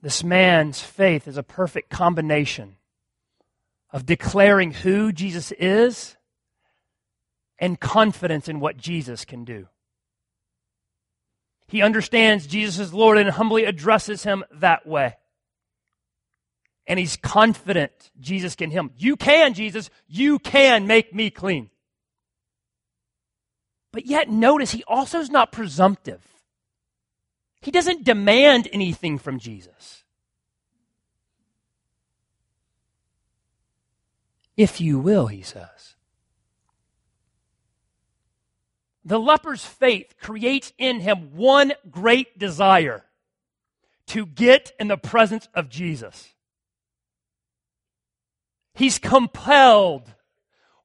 This 0.00 0.22
man's 0.22 0.82
faith 0.82 1.26
is 1.26 1.38
a 1.38 1.42
perfect 1.42 1.88
combination 1.88 2.76
of 3.90 4.04
declaring 4.04 4.72
who 4.72 5.12
Jesus 5.12 5.50
is 5.52 6.16
and 7.58 7.80
confidence 7.80 8.48
in 8.48 8.60
what 8.60 8.76
Jesus 8.76 9.24
can 9.24 9.44
do. 9.44 9.68
He 11.66 11.82
understands 11.82 12.46
Jesus 12.46 12.78
is 12.78 12.94
Lord 12.94 13.18
and 13.18 13.30
humbly 13.30 13.64
addresses 13.64 14.22
him 14.24 14.44
that 14.52 14.86
way. 14.86 15.16
And 16.86 16.98
he's 16.98 17.16
confident 17.16 18.10
Jesus 18.20 18.54
can 18.54 18.70
him. 18.70 18.90
You 18.98 19.16
can, 19.16 19.54
Jesus. 19.54 19.88
You 20.06 20.38
can 20.38 20.86
make 20.86 21.14
me 21.14 21.30
clean. 21.30 21.70
But 23.90 24.06
yet, 24.06 24.28
notice 24.28 24.72
he 24.72 24.84
also 24.86 25.20
is 25.20 25.30
not 25.30 25.52
presumptive. 25.52 26.20
He 27.62 27.70
doesn't 27.70 28.04
demand 28.04 28.68
anything 28.72 29.18
from 29.18 29.38
Jesus. 29.38 30.04
If 34.56 34.80
you 34.80 34.98
will, 34.98 35.28
he 35.28 35.42
says. 35.42 35.93
The 39.04 39.18
leper's 39.18 39.64
faith 39.64 40.14
creates 40.20 40.72
in 40.78 41.00
him 41.00 41.36
one 41.36 41.72
great 41.90 42.38
desire 42.38 43.04
to 44.08 44.26
get 44.26 44.72
in 44.80 44.88
the 44.88 44.96
presence 44.96 45.48
of 45.54 45.68
Jesus. 45.68 46.34
He's 48.74 48.98
compelled, 48.98 50.12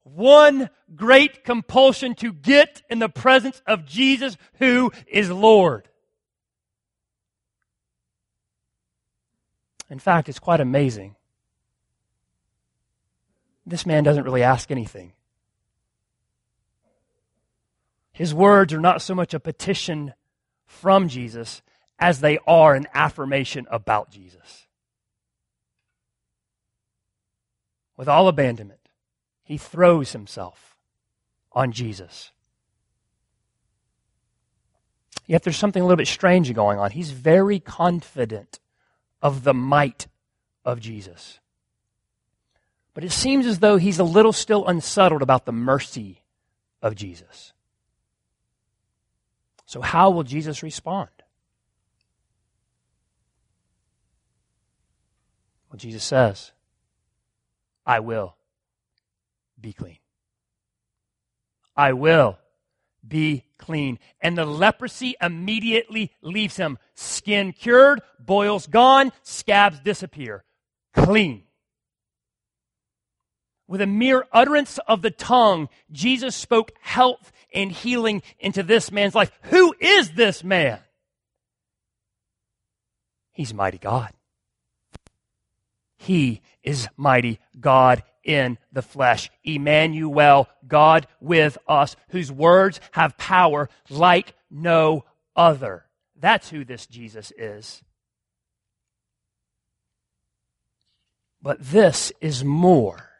one 0.02 0.70
great 0.94 1.44
compulsion 1.44 2.14
to 2.16 2.32
get 2.32 2.82
in 2.90 2.98
the 2.98 3.08
presence 3.08 3.62
of 3.66 3.86
Jesus, 3.86 4.36
who 4.58 4.92
is 5.06 5.30
Lord. 5.30 5.88
In 9.88 9.98
fact, 9.98 10.28
it's 10.28 10.38
quite 10.38 10.60
amazing. 10.60 11.16
This 13.66 13.84
man 13.84 14.04
doesn't 14.04 14.24
really 14.24 14.42
ask 14.42 14.70
anything. 14.70 15.12
His 18.12 18.34
words 18.34 18.72
are 18.72 18.80
not 18.80 19.02
so 19.02 19.14
much 19.14 19.34
a 19.34 19.40
petition 19.40 20.14
from 20.66 21.08
Jesus 21.08 21.62
as 21.98 22.20
they 22.20 22.38
are 22.46 22.74
an 22.74 22.86
affirmation 22.94 23.66
about 23.70 24.10
Jesus. 24.10 24.66
With 27.96 28.08
all 28.08 28.28
abandonment, 28.28 28.88
he 29.42 29.58
throws 29.58 30.12
himself 30.12 30.76
on 31.52 31.72
Jesus. 31.72 32.30
Yet 35.26 35.42
there's 35.42 35.56
something 35.56 35.82
a 35.82 35.84
little 35.84 35.96
bit 35.96 36.08
strange 36.08 36.52
going 36.54 36.78
on. 36.78 36.90
He's 36.90 37.10
very 37.10 37.60
confident 37.60 38.58
of 39.22 39.44
the 39.44 39.54
might 39.54 40.08
of 40.64 40.80
Jesus. 40.80 41.38
But 42.94 43.04
it 43.04 43.12
seems 43.12 43.46
as 43.46 43.60
though 43.60 43.76
he's 43.76 43.98
a 43.98 44.04
little 44.04 44.32
still 44.32 44.66
unsettled 44.66 45.22
about 45.22 45.44
the 45.44 45.52
mercy 45.52 46.22
of 46.82 46.96
Jesus. 46.96 47.52
So, 49.70 49.80
how 49.80 50.10
will 50.10 50.24
Jesus 50.24 50.64
respond? 50.64 51.10
Well, 55.70 55.78
Jesus 55.78 56.02
says, 56.02 56.50
I 57.86 58.00
will 58.00 58.34
be 59.60 59.72
clean. 59.72 59.98
I 61.76 61.92
will 61.92 62.36
be 63.06 63.44
clean. 63.58 64.00
And 64.20 64.36
the 64.36 64.44
leprosy 64.44 65.14
immediately 65.22 66.10
leaves 66.20 66.56
him. 66.56 66.76
Skin 66.96 67.52
cured, 67.52 68.00
boils 68.18 68.66
gone, 68.66 69.12
scabs 69.22 69.78
disappear. 69.78 70.42
Clean. 70.94 71.44
With 73.68 73.80
a 73.80 73.86
mere 73.86 74.26
utterance 74.32 74.80
of 74.88 75.00
the 75.02 75.12
tongue, 75.12 75.68
Jesus 75.92 76.34
spoke 76.34 76.72
health 76.80 77.30
and 77.52 77.72
healing 77.72 78.22
into 78.38 78.62
this 78.62 78.90
man's 78.90 79.14
life. 79.14 79.30
Who 79.44 79.74
is 79.80 80.12
this 80.12 80.44
man? 80.44 80.80
He's 83.32 83.54
mighty 83.54 83.78
God. 83.78 84.12
He 85.96 86.40
is 86.62 86.88
mighty 86.96 87.40
God 87.58 88.02
in 88.24 88.58
the 88.72 88.82
flesh. 88.82 89.30
Emmanuel, 89.44 90.48
God 90.66 91.06
with 91.20 91.58
us, 91.66 91.96
whose 92.10 92.32
words 92.32 92.80
have 92.92 93.18
power 93.18 93.68
like 93.88 94.34
no 94.50 95.04
other. 95.36 95.84
That's 96.18 96.50
who 96.50 96.64
this 96.64 96.86
Jesus 96.86 97.32
is. 97.36 97.82
But 101.42 101.58
this 101.60 102.12
is 102.20 102.44
more 102.44 103.10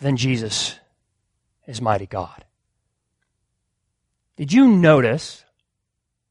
than 0.00 0.16
Jesus 0.16 0.78
is 1.70 1.80
mighty 1.80 2.06
God. 2.06 2.44
Did 4.36 4.52
you 4.52 4.66
notice 4.68 5.44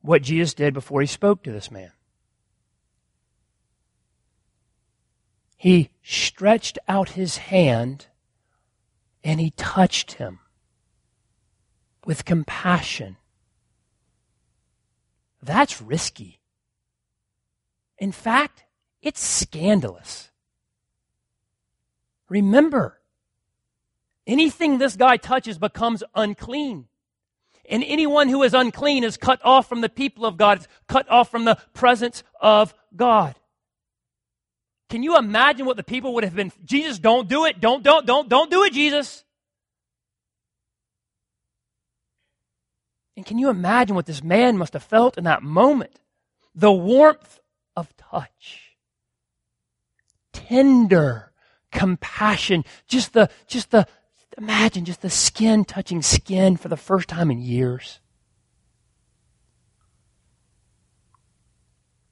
what 0.01 0.21
Jesus 0.21 0.53
did 0.53 0.73
before 0.73 1.01
he 1.01 1.07
spoke 1.07 1.43
to 1.43 1.51
this 1.51 1.71
man? 1.71 1.91
He 5.55 5.91
stretched 6.03 6.77
out 6.87 7.09
his 7.09 7.37
hand 7.37 8.07
and 9.23 9.39
he 9.39 9.51
touched 9.51 10.13
him 10.13 10.39
with 12.05 12.25
compassion. 12.25 13.17
That's 15.41 15.81
risky. 15.81 16.39
In 17.97 18.11
fact, 18.11 18.63
it's 19.01 19.21
scandalous. 19.21 20.31
Remember, 22.29 22.98
anything 24.29 24.77
this 24.77 24.95
guy 24.95 25.17
touches 25.17 25.57
becomes 25.57 26.03
unclean. 26.15 26.87
And 27.69 27.83
anyone 27.83 28.29
who 28.29 28.41
is 28.43 28.53
unclean 28.53 29.03
is 29.03 29.17
cut 29.17 29.39
off 29.43 29.67
from 29.67 29.81
the 29.81 29.89
people 29.89 30.25
of 30.25 30.37
God, 30.37 30.59
it's 30.59 30.67
cut 30.87 31.09
off 31.09 31.29
from 31.29 31.45
the 31.45 31.57
presence 31.73 32.23
of 32.39 32.73
God. 32.95 33.35
Can 34.89 35.03
you 35.03 35.17
imagine 35.17 35.67
what 35.67 35.77
the 35.77 35.83
people 35.83 36.15
would 36.15 36.23
have 36.23 36.35
been? 36.35 36.51
Jesus, 36.65 36.97
don't 36.97 37.27
do 37.27 37.45
it. 37.45 37.61
Don't, 37.61 37.83
don't, 37.83 38.07
don't, 38.07 38.27
don't 38.27 38.49
do 38.49 38.63
it, 38.63 38.73
Jesus. 38.73 39.23
And 43.15 43.25
can 43.25 43.37
you 43.37 43.49
imagine 43.49 43.95
what 43.95 44.07
this 44.07 44.23
man 44.23 44.57
must 44.57 44.73
have 44.73 44.83
felt 44.83 45.17
in 45.17 45.25
that 45.25 45.43
moment? 45.43 45.99
The 46.55 46.71
warmth 46.71 47.39
of 47.75 47.95
touch. 47.97 48.77
Tender 50.33 51.31
compassion. 51.71 52.65
Just 52.87 53.13
the, 53.13 53.29
just 53.45 53.69
the, 53.69 53.87
imagine 54.39 54.85
just 54.85 55.01
the 55.01 55.09
skin 55.09 55.65
touching 55.65 56.01
skin 56.01 56.57
for 56.57 56.69
the 56.69 56.77
first 56.77 57.09
time 57.09 57.29
in 57.29 57.39
years. 57.39 57.99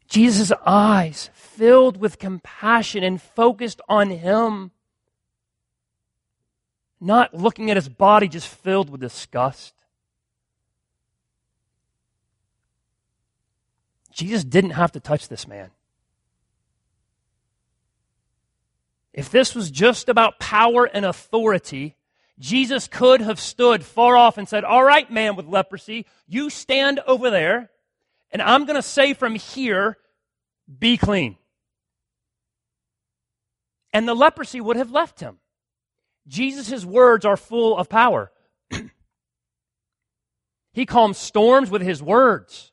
Jesus' 0.08 0.52
eyes 0.66 1.30
filled 1.34 1.98
with 1.98 2.20
compassion 2.20 3.04
and 3.04 3.22
focused 3.22 3.82
on 3.90 4.10
him. 4.10 4.72
Not 7.00 7.34
looking 7.34 7.70
at 7.70 7.78
his 7.78 7.90
body 7.90 8.28
just 8.28 8.48
filled 8.48 8.90
with 8.90 9.02
disgust. 9.02 9.74
Jesus 14.12 14.44
didn't 14.44 14.72
have 14.72 14.92
to 14.94 15.00
touch 15.00 15.28
this 15.28 15.48
man. 15.48 15.70
If 19.14 19.30
this 19.30 19.54
was 19.54 19.70
just 19.70 20.10
about 20.10 20.40
power 20.40 20.86
and 20.86 21.06
authority, 21.06 21.96
Jesus 22.39 22.88
could 22.88 23.22
have 23.22 23.39
stood 23.39 23.84
far 23.84 24.15
off 24.15 24.38
and 24.38 24.48
said, 24.48 24.63
All 24.63 24.84
right, 24.84 25.10
man 25.12 25.36
with 25.36 25.48
leprosy, 25.48 26.06
you 26.27 26.50
stand 26.50 27.00
over 27.08 27.30
there, 27.30 27.71
and 28.32 28.41
I'm 28.41 28.65
going 28.65 28.76
to 28.76 28.82
say 28.82 29.13
from 29.13 29.36
here, 29.36 29.97
be 30.80 30.97
clean 30.97 31.38
and 33.97 34.08
the 34.08 34.13
leprosy 34.13 34.62
would 34.62 34.78
have 34.78 34.91
left 34.91 35.19
him. 35.19 35.39
Jesus' 36.28 36.86
words 36.86 37.26
are 37.26 37.36
full 37.36 37.76
of 37.76 37.89
power. 37.89 38.32
he 40.71 40.86
calms 40.86 41.17
storms 41.17 41.71
with 41.71 41.82
his 41.82 42.04
words. 42.04 42.71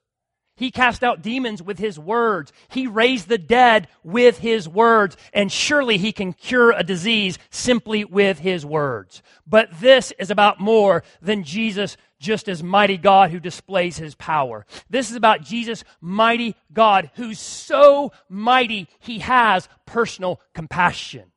He 0.57 0.71
cast 0.71 1.03
out 1.03 1.23
demons 1.23 1.63
with 1.63 1.79
his 1.79 1.99
words. 1.99 2.53
He 2.69 2.87
raised 2.87 3.29
the 3.29 3.39
dead 3.39 3.89
with 4.05 4.39
his 4.39 4.69
words. 4.69 5.17
And 5.33 5.51
surely 5.51 5.97
he 5.97 6.13
can 6.13 6.33
cure 6.33 6.71
a 6.71 6.85
disease 6.85 7.39
simply 7.51 8.05
with 8.05 8.39
his 8.39 8.65
words. 8.65 9.23
But 9.47 9.81
this 9.81 10.13
is 10.19 10.31
about 10.31 10.61
more 10.61 11.03
than 11.21 11.43
Jesus 11.43 11.97
just 12.21 12.49
as 12.49 12.63
mighty 12.63 12.97
God 12.97 13.31
who 13.31 13.41
displays 13.41 13.97
his 13.97 14.15
power. 14.15 14.65
This 14.89 15.11
is 15.11 15.17
about 15.17 15.43
Jesus, 15.43 15.85
mighty 16.01 16.57
God, 16.73 17.11
who's 17.15 17.39
so 17.39 18.13
mighty 18.29 18.89
he 19.01 19.19
has 19.19 19.69
personal 19.87 20.41
compassion. 20.55 21.33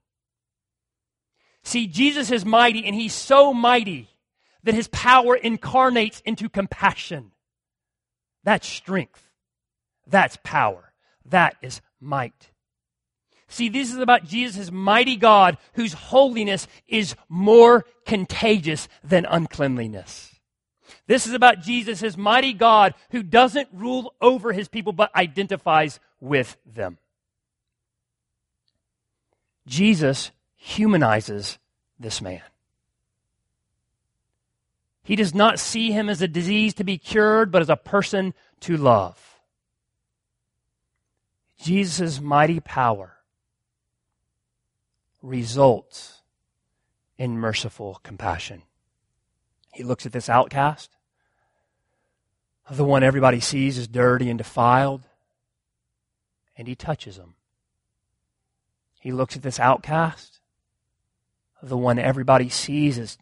See, 1.63 1.87
Jesus 1.87 2.31
is 2.31 2.45
mighty 2.45 2.85
and 2.85 2.95
he's 2.95 3.13
so 3.13 3.53
mighty 3.53 4.09
that 4.63 4.75
his 4.75 4.87
power 4.87 5.35
incarnates 5.35 6.21
into 6.21 6.47
compassion. 6.47 7.31
That's 8.47 8.65
strength. 8.65 9.27
That's 10.07 10.37
power. 10.41 10.93
That 11.25 11.57
is 11.61 11.81
might. 11.99 12.51
See, 13.49 13.67
this 13.67 13.91
is 13.91 13.97
about 13.97 14.23
Jesus' 14.23 14.71
mighty 14.71 15.17
God 15.17 15.57
whose 15.73 15.91
holiness 15.91 16.65
is 16.87 17.13
more 17.27 17.83
contagious 18.05 18.87
than 19.03 19.25
uncleanliness. 19.25 20.33
This 21.07 21.27
is 21.27 21.33
about 21.33 21.59
Jesus, 21.59 21.99
his 21.99 22.15
mighty 22.15 22.53
God 22.53 22.93
who 23.11 23.21
doesn't 23.21 23.67
rule 23.73 24.13
over 24.21 24.53
his 24.53 24.69
people 24.69 24.93
but 24.93 25.13
identifies 25.13 25.99
with 26.21 26.55
them. 26.65 26.99
Jesus 29.67 30.31
humanizes 30.55 31.57
this 31.99 32.21
man. 32.21 32.43
He 35.07 35.15
does 35.15 35.33
not 35.33 35.57
see 35.57 35.93
him 35.93 36.09
as 36.09 36.21
a 36.21 36.27
disease 36.27 36.73
to 36.73 36.83
be 36.83 36.97
cured, 36.97 37.49
but 37.49 37.61
as 37.61 37.69
a 37.69 37.77
person 37.77 38.33
to 38.59 38.75
love. 38.75 39.39
Jesus' 41.57 42.19
mighty 42.19 42.59
power 42.59 43.13
results 45.21 46.23
in 47.17 47.39
merciful 47.39 48.01
compassion. 48.03 48.63
He 49.71 49.81
looks 49.81 50.05
at 50.05 50.11
this 50.11 50.27
outcast, 50.27 50.97
the 52.69 52.83
one 52.83 53.01
everybody 53.01 53.39
sees 53.39 53.77
is 53.77 53.87
dirty 53.87 54.29
and 54.29 54.37
defiled, 54.37 55.03
and 56.57 56.67
he 56.67 56.75
touches 56.75 57.15
him. 57.15 57.35
He 58.99 59.13
looks 59.13 59.37
at 59.37 59.41
this 59.41 59.57
outcast, 59.57 60.41
the 61.63 61.77
one 61.77 61.97
everybody 61.97 62.49
sees 62.49 62.99
as 62.99 63.17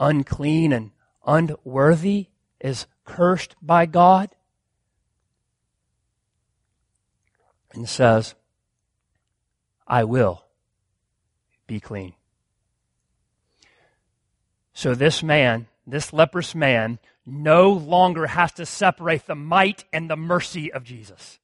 unclean 0.00 0.72
and 0.72 0.90
unworthy, 1.28 2.26
is 2.58 2.86
cursed 3.04 3.54
by 3.62 3.86
God, 3.86 4.30
and 7.72 7.88
says, 7.88 8.34
I 9.86 10.02
will 10.02 10.44
be 11.68 11.78
clean. 11.78 12.14
So 14.72 14.94
this 14.94 15.22
man, 15.22 15.66
this 15.86 16.12
leprous 16.12 16.54
man, 16.54 16.98
no 17.26 17.70
longer 17.70 18.26
has 18.26 18.52
to 18.52 18.64
separate 18.64 19.26
the 19.26 19.34
might 19.34 19.84
and 19.92 20.08
the 20.08 20.16
mercy 20.16 20.72
of 20.72 20.82
Jesus. 20.82 21.38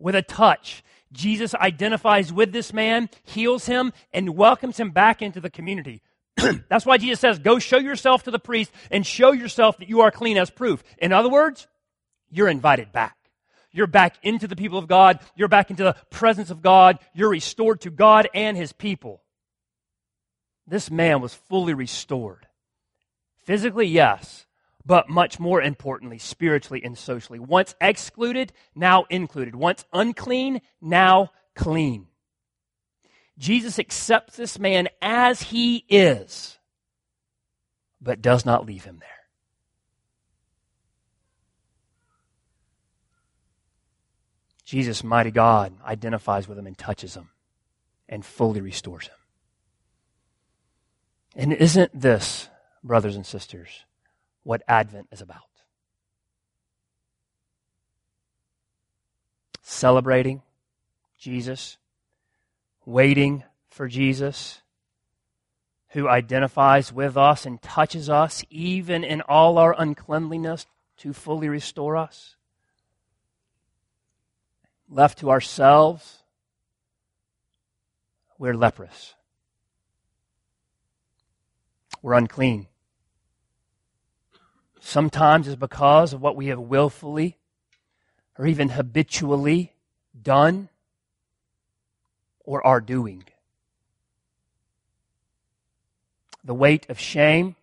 With 0.00 0.14
a 0.14 0.22
touch, 0.22 0.82
Jesus 1.12 1.54
identifies 1.54 2.32
with 2.32 2.52
this 2.52 2.72
man, 2.72 3.10
heals 3.24 3.66
him, 3.66 3.92
and 4.12 4.36
welcomes 4.36 4.78
him 4.78 4.90
back 4.90 5.20
into 5.20 5.40
the 5.40 5.50
community. 5.50 6.02
That's 6.68 6.86
why 6.86 6.98
Jesus 6.98 7.20
says, 7.20 7.38
Go 7.38 7.58
show 7.58 7.78
yourself 7.78 8.24
to 8.24 8.30
the 8.30 8.38
priest 8.38 8.72
and 8.90 9.06
show 9.06 9.32
yourself 9.32 9.78
that 9.78 9.88
you 9.88 10.02
are 10.02 10.10
clean 10.10 10.36
as 10.36 10.50
proof. 10.50 10.82
In 10.98 11.12
other 11.12 11.28
words, 11.28 11.66
you're 12.30 12.48
invited 12.48 12.92
back. 12.92 13.16
You're 13.70 13.86
back 13.86 14.16
into 14.22 14.48
the 14.48 14.56
people 14.56 14.78
of 14.78 14.88
God. 14.88 15.20
You're 15.36 15.48
back 15.48 15.70
into 15.70 15.84
the 15.84 15.96
presence 16.10 16.50
of 16.50 16.62
God. 16.62 16.98
You're 17.14 17.28
restored 17.28 17.82
to 17.82 17.90
God 17.90 18.28
and 18.34 18.56
his 18.56 18.72
people. 18.72 19.22
This 20.66 20.90
man 20.90 21.20
was 21.20 21.34
fully 21.34 21.74
restored. 21.74 22.46
Physically, 23.44 23.86
yes, 23.86 24.46
but 24.84 25.08
much 25.08 25.38
more 25.38 25.62
importantly, 25.62 26.18
spiritually 26.18 26.82
and 26.84 26.96
socially. 26.96 27.38
Once 27.38 27.74
excluded, 27.80 28.52
now 28.74 29.04
included. 29.10 29.54
Once 29.54 29.84
unclean, 29.92 30.60
now 30.80 31.30
clean. 31.54 32.08
Jesus 33.38 33.78
accepts 33.78 34.36
this 34.36 34.58
man 34.58 34.88
as 35.00 35.40
he 35.40 35.84
is, 35.88 36.58
but 38.00 38.20
does 38.20 38.44
not 38.44 38.66
leave 38.66 38.84
him 38.84 38.98
there. 38.98 39.08
Jesus, 44.64 45.02
mighty 45.02 45.30
God, 45.30 45.72
identifies 45.84 46.46
with 46.46 46.58
him 46.58 46.66
and 46.66 46.76
touches 46.76 47.16
him. 47.16 47.30
and 48.08 48.24
fully 48.24 48.60
restores 48.60 49.06
him. 49.06 49.14
And 51.36 51.52
isn't 51.52 51.98
this, 51.98 52.48
brothers 52.82 53.16
and 53.16 53.26
sisters, 53.26 53.84
what 54.42 54.62
Advent 54.66 55.08
is 55.12 55.20
about? 55.20 55.42
Celebrating 59.62 60.42
Jesus, 61.18 61.76
waiting 62.88 63.44
for 63.68 63.86
Jesus, 63.86 64.62
who 65.90 66.08
identifies 66.08 66.90
with 66.90 67.18
us 67.18 67.44
and 67.44 67.60
touches 67.60 68.08
us 68.08 68.42
even 68.48 69.04
in 69.04 69.20
all 69.20 69.58
our 69.58 69.74
uncleanliness 69.78 70.64
to 70.96 71.12
fully 71.12 71.50
restore 71.50 71.98
us. 71.98 72.36
Left 74.88 75.18
to 75.18 75.30
ourselves, 75.30 76.22
we're 78.38 78.54
leprous. 78.54 79.14
We're 82.00 82.14
unclean. 82.14 82.68
Sometimes 84.80 85.46
it's 85.46 85.56
because 85.56 86.14
of 86.14 86.22
what 86.22 86.36
we 86.36 86.46
have 86.46 86.58
willfully 86.58 87.36
or 88.38 88.46
even 88.46 88.70
habitually 88.70 89.74
done 90.20 90.70
or 92.48 92.66
are 92.66 92.80
doing. 92.80 93.22
The 96.42 96.54
weight 96.54 96.88
of 96.88 96.98
shame 96.98 97.56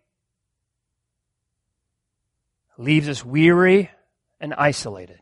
leaves 2.78 3.08
us 3.08 3.24
weary 3.24 3.90
and 4.40 4.54
isolated. 4.54 5.18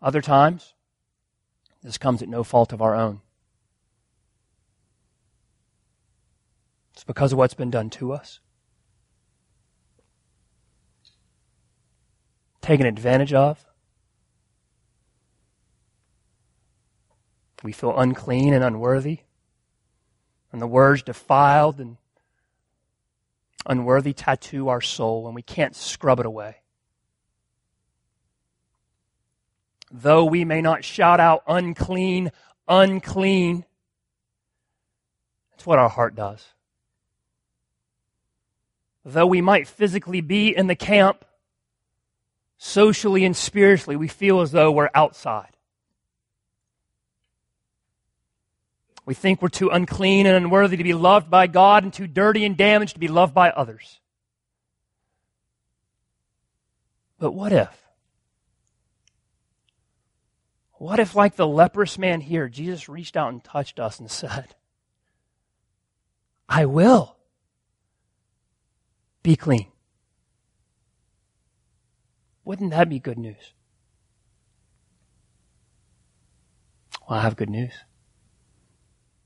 Other 0.00 0.22
times, 0.22 0.72
this 1.82 1.98
comes 1.98 2.22
at 2.22 2.30
no 2.30 2.42
fault 2.42 2.72
of 2.72 2.80
our 2.80 2.94
own. 2.94 3.20
It's 6.94 7.04
because 7.04 7.32
of 7.32 7.36
what's 7.36 7.52
been 7.52 7.70
done 7.70 7.90
to 7.90 8.14
us. 8.14 8.40
Taken 12.62 12.86
advantage 12.86 13.34
of. 13.34 13.66
We 17.62 17.72
feel 17.72 17.98
unclean 17.98 18.54
and 18.54 18.64
unworthy. 18.64 19.20
And 20.52 20.60
the 20.60 20.66
words 20.66 21.02
defiled 21.02 21.80
and 21.80 21.96
unworthy 23.64 24.12
tattoo 24.12 24.68
our 24.68 24.80
soul, 24.80 25.26
and 25.26 25.34
we 25.34 25.42
can't 25.42 25.74
scrub 25.74 26.20
it 26.20 26.26
away. 26.26 26.56
Though 29.90 30.24
we 30.24 30.44
may 30.44 30.60
not 30.60 30.84
shout 30.84 31.20
out 31.20 31.42
unclean, 31.46 32.32
unclean, 32.66 33.64
it's 35.54 35.66
what 35.66 35.78
our 35.78 35.88
heart 35.88 36.14
does 36.14 36.52
though 39.04 39.26
we 39.26 39.40
might 39.40 39.66
physically 39.66 40.20
be 40.20 40.54
in 40.54 40.66
the 40.66 40.76
camp, 40.76 41.24
socially 42.58 43.24
and 43.24 43.36
spiritually, 43.36 43.96
we 43.96 44.08
feel 44.08 44.40
as 44.40 44.52
though 44.52 44.70
we're 44.70 44.90
outside. 44.94 45.51
We 49.04 49.14
think 49.14 49.42
we're 49.42 49.48
too 49.48 49.68
unclean 49.68 50.26
and 50.26 50.36
unworthy 50.36 50.76
to 50.76 50.84
be 50.84 50.94
loved 50.94 51.28
by 51.28 51.48
God 51.48 51.82
and 51.82 51.92
too 51.92 52.06
dirty 52.06 52.44
and 52.44 52.56
damaged 52.56 52.94
to 52.94 53.00
be 53.00 53.08
loved 53.08 53.34
by 53.34 53.50
others. 53.50 54.00
But 57.18 57.32
what 57.32 57.52
if? 57.52 57.68
What 60.72 60.98
if, 60.98 61.14
like 61.14 61.36
the 61.36 61.46
leprous 61.46 61.96
man 61.96 62.20
here, 62.20 62.48
Jesus 62.48 62.88
reached 62.88 63.16
out 63.16 63.32
and 63.32 63.42
touched 63.42 63.78
us 63.78 64.00
and 64.00 64.10
said, 64.10 64.54
I 66.48 66.66
will. 66.66 67.16
Be 69.22 69.36
clean. 69.36 69.68
Wouldn't 72.44 72.72
that 72.72 72.88
be 72.88 72.98
good 72.98 73.18
news? 73.18 73.52
Well, 77.08 77.20
I 77.20 77.22
have 77.22 77.36
good 77.36 77.50
news. 77.50 77.72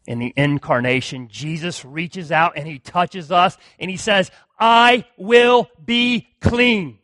In 0.06 0.18
the 0.18 0.32
incarnation, 0.36 1.28
Jesus 1.28 1.84
reaches 1.84 2.30
out 2.30 2.52
and 2.56 2.66
he 2.66 2.78
touches 2.78 3.32
us 3.32 3.58
and 3.78 3.90
he 3.90 3.96
says, 3.96 4.30
I 4.58 5.04
will 5.16 5.68
be 5.84 6.28
clean. 6.40 6.98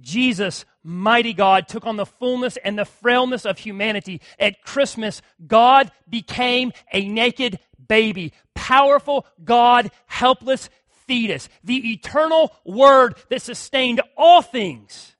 Jesus, 0.00 0.64
mighty 0.82 1.32
God, 1.32 1.68
took 1.68 1.86
on 1.86 1.96
the 1.96 2.06
fullness 2.06 2.56
and 2.56 2.78
the 2.78 2.84
frailness 2.84 3.44
of 3.44 3.58
humanity. 3.58 4.20
At 4.38 4.62
Christmas, 4.62 5.22
God 5.46 5.92
became 6.08 6.72
a 6.92 7.06
naked 7.06 7.58
baby, 7.86 8.32
powerful 8.54 9.26
God, 9.44 9.90
helpless 10.06 10.70
fetus, 11.06 11.48
the 11.62 11.92
eternal 11.92 12.54
Word 12.64 13.16
that 13.28 13.42
sustained 13.42 14.00
all 14.16 14.42
things, 14.42 15.14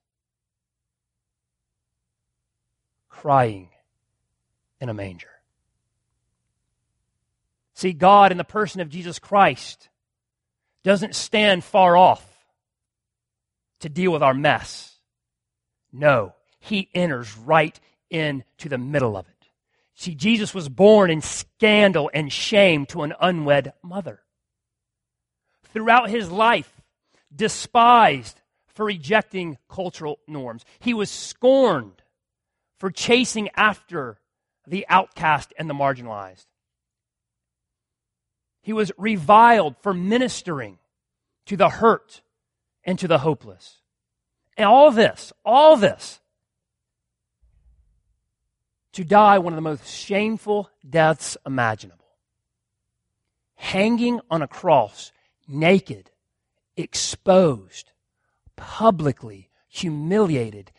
crying 3.09 3.69
in 4.81 4.89
a 4.89 4.95
manger. 4.95 5.32
See, 7.83 7.93
God 7.93 8.31
in 8.31 8.39
the 8.39 8.45
person 8.45 8.81
of 8.81 8.91
Jesus 8.91 9.19
Christ 9.19 9.89
doesn't 10.85 11.17
stand 11.17 11.65
far 11.65 11.97
off 11.97 12.25
to 13.81 13.89
deal 13.89 14.13
with 14.13 14.23
our 14.23 14.35
mess. 14.35 15.01
No, 15.93 16.33
He 16.61 16.89
enters 16.95 17.37
right 17.37 17.77
into 18.09 18.69
the 18.69 18.79
middle 18.79 19.17
of 19.17 19.27
it. 19.27 19.49
See, 19.97 20.15
Jesus 20.15 20.55
was 20.55 20.69
born 20.69 21.11
in 21.11 21.23
scandal 21.23 22.09
and 22.15 22.33
shame 22.33 22.87
to 22.87 23.03
an 23.03 23.15
unwed 23.21 23.73
mother. 23.83 24.21
Throughout 25.73 26.09
his 26.09 26.31
life, 26.31 26.81
despised 27.35 28.41
for 28.69 28.87
rejecting 28.87 29.59
cultural 29.69 30.21
norms. 30.29 30.65
He 30.79 30.95
was 30.95 31.11
scorned 31.11 32.01
for 32.79 32.93
chasing 32.93 33.49
after 33.57 34.19
the 34.69 34.87
outcast 34.89 35.53
and 35.59 35.69
the 35.69 35.75
marginalized. 35.75 36.47
He 38.63 38.73
was 38.73 38.93
reviled 38.97 39.77
for 39.83 39.93
ministering 39.93 40.79
to 41.47 41.57
the 41.57 41.69
hurt 41.69 42.23
and 42.85 42.99
to 43.01 43.09
the 43.09 43.19
hopeless. 43.19 43.81
And 44.57 44.67
all 44.67 44.91
this, 44.91 45.33
all 45.45 45.77
this 45.77 46.21
to 48.93 49.05
die 49.05 49.39
one 49.39 49.53
of 49.53 49.57
the 49.57 49.63
most 49.63 49.87
shameful 49.87 50.71
deaths 50.89 51.37
imaginable. 51.47 51.99
Hanging 53.55 54.21
on 54.31 54.43
a 54.43 54.49
cross, 54.49 55.13
naked, 55.49 56.11
exposed, 56.77 57.93
publicly 58.57 59.49
humiliated, 59.69 60.71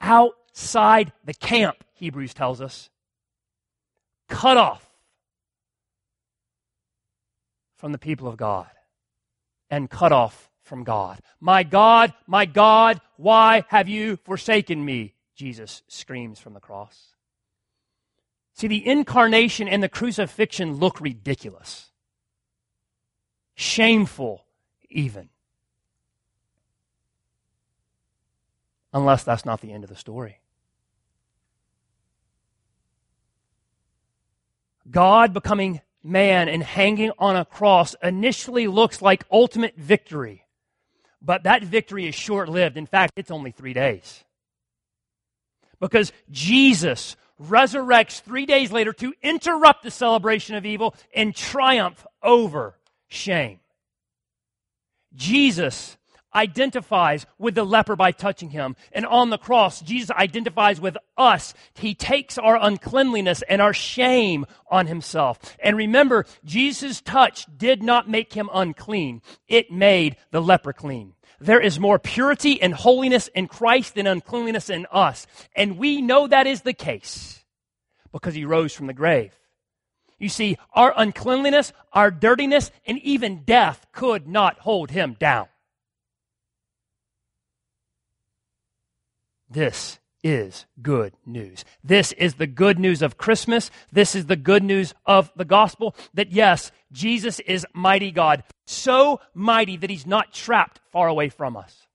outside 0.00 1.12
the 1.24 1.34
camp, 1.34 1.84
Hebrews 1.94 2.34
tells 2.34 2.60
us, 2.60 2.90
cut 4.28 4.56
off 4.56 4.91
from 7.82 7.90
the 7.90 7.98
people 7.98 8.28
of 8.28 8.36
God 8.36 8.70
and 9.68 9.90
cut 9.90 10.12
off 10.12 10.48
from 10.62 10.84
God. 10.84 11.18
My 11.40 11.64
God, 11.64 12.14
my 12.28 12.46
God, 12.46 13.00
why 13.16 13.64
have 13.70 13.88
you 13.88 14.18
forsaken 14.18 14.84
me? 14.84 15.14
Jesus 15.34 15.82
screams 15.88 16.38
from 16.38 16.54
the 16.54 16.60
cross. 16.60 17.16
See, 18.54 18.68
the 18.68 18.86
incarnation 18.86 19.66
and 19.66 19.82
the 19.82 19.88
crucifixion 19.88 20.74
look 20.74 21.00
ridiculous, 21.00 21.90
shameful, 23.56 24.46
even. 24.88 25.28
Unless 28.92 29.24
that's 29.24 29.44
not 29.44 29.60
the 29.60 29.72
end 29.72 29.82
of 29.82 29.90
the 29.90 29.96
story. 29.96 30.38
God 34.88 35.32
becoming 35.32 35.80
man 36.02 36.48
and 36.48 36.62
hanging 36.62 37.12
on 37.18 37.36
a 37.36 37.44
cross 37.44 37.94
initially 38.02 38.66
looks 38.66 39.02
like 39.02 39.24
ultimate 39.30 39.76
victory. 39.76 40.44
But 41.20 41.44
that 41.44 41.62
victory 41.62 42.06
is 42.06 42.14
short 42.14 42.48
lived. 42.48 42.76
In 42.76 42.86
fact, 42.86 43.12
it's 43.16 43.30
only 43.30 43.52
three 43.52 43.72
days. 43.72 44.24
Because 45.80 46.12
Jesus 46.30 47.16
resurrects 47.40 48.20
three 48.20 48.46
days 48.46 48.72
later 48.72 48.92
to 48.94 49.14
interrupt 49.22 49.82
the 49.82 49.90
celebration 49.90 50.54
of 50.54 50.66
evil 50.66 50.94
and 51.14 51.34
triumph 51.34 52.06
over 52.22 52.76
shame. 53.08 53.60
Jesus 55.14 55.96
identifies 56.34 57.26
with 57.38 57.54
the 57.54 57.64
leper 57.64 57.96
by 57.96 58.12
touching 58.12 58.50
him. 58.50 58.76
And 58.92 59.06
on 59.06 59.30
the 59.30 59.38
cross, 59.38 59.80
Jesus 59.80 60.10
identifies 60.10 60.80
with 60.80 60.96
us. 61.16 61.54
He 61.74 61.94
takes 61.94 62.38
our 62.38 62.56
uncleanliness 62.60 63.42
and 63.48 63.60
our 63.60 63.74
shame 63.74 64.46
on 64.70 64.86
himself. 64.86 65.38
And 65.58 65.76
remember, 65.76 66.26
Jesus' 66.44 67.00
touch 67.00 67.46
did 67.56 67.82
not 67.82 68.08
make 68.08 68.32
him 68.32 68.48
unclean, 68.52 69.22
it 69.48 69.70
made 69.70 70.16
the 70.30 70.42
leper 70.42 70.72
clean. 70.72 71.14
there 71.40 71.60
is 71.60 71.80
more 71.80 71.98
purity 71.98 72.62
and 72.62 72.72
holiness 72.72 73.28
in 73.34 73.48
Christ 73.48 73.96
than 73.96 74.06
uncleanliness 74.06 74.70
in 74.70 74.86
us. 74.92 75.26
And 75.56 75.76
we 75.76 76.00
know 76.00 76.26
that 76.28 76.46
is 76.46 76.62
the 76.62 76.72
case 76.72 77.44
because 78.12 78.34
he 78.34 78.44
rose 78.44 78.72
from 78.72 78.86
the 78.86 78.94
grave. 78.94 79.36
You 80.18 80.28
see, 80.28 80.56
our 80.72 80.94
uncleanliness, 80.96 81.72
our 81.92 82.12
dirtiness, 82.12 82.70
and 82.86 82.98
even 83.00 83.42
death 83.42 83.86
could 83.90 84.28
not 84.28 84.60
hold 84.60 84.92
him 84.92 85.16
down. 85.18 85.48
This 89.52 89.98
is 90.24 90.66
good 90.80 91.14
news. 91.26 91.64
This 91.84 92.12
is 92.12 92.34
the 92.34 92.46
good 92.46 92.78
news 92.78 93.02
of 93.02 93.18
Christmas. 93.18 93.70
This 93.92 94.14
is 94.14 94.26
the 94.26 94.36
good 94.36 94.62
news 94.62 94.94
of 95.04 95.30
the 95.36 95.44
gospel 95.44 95.94
that 96.14 96.32
yes, 96.32 96.72
Jesus 96.90 97.38
is 97.40 97.66
mighty 97.74 98.10
God, 98.12 98.44
so 98.66 99.20
mighty 99.34 99.76
that 99.76 99.90
he's 99.90 100.06
not 100.06 100.32
trapped 100.32 100.80
far 100.90 101.08
away 101.08 101.28
from 101.28 101.56
us. 101.56 101.86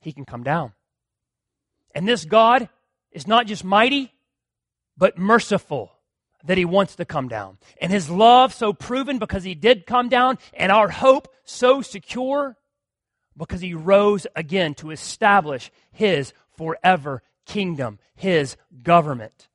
He 0.00 0.12
can 0.12 0.24
come 0.24 0.42
down. 0.42 0.72
And 1.94 2.08
this 2.08 2.24
God 2.24 2.68
is 3.12 3.26
not 3.26 3.46
just 3.46 3.64
mighty, 3.64 4.12
but 4.96 5.18
merciful 5.18 5.92
that 6.44 6.58
he 6.58 6.64
wants 6.64 6.96
to 6.96 7.04
come 7.04 7.28
down. 7.28 7.58
And 7.80 7.92
his 7.92 8.10
love 8.10 8.52
so 8.52 8.72
proven 8.72 9.18
because 9.18 9.44
he 9.44 9.54
did 9.54 9.86
come 9.86 10.08
down, 10.08 10.38
and 10.52 10.72
our 10.72 10.88
hope 10.88 11.28
so 11.44 11.82
secure 11.82 12.56
because 13.36 13.60
he 13.60 13.74
rose 13.74 14.26
again 14.34 14.74
to 14.74 14.90
establish 14.90 15.70
his 15.92 16.32
forever 16.56 17.22
kingdom, 17.44 17.98
his 18.14 18.56
government 18.82 19.48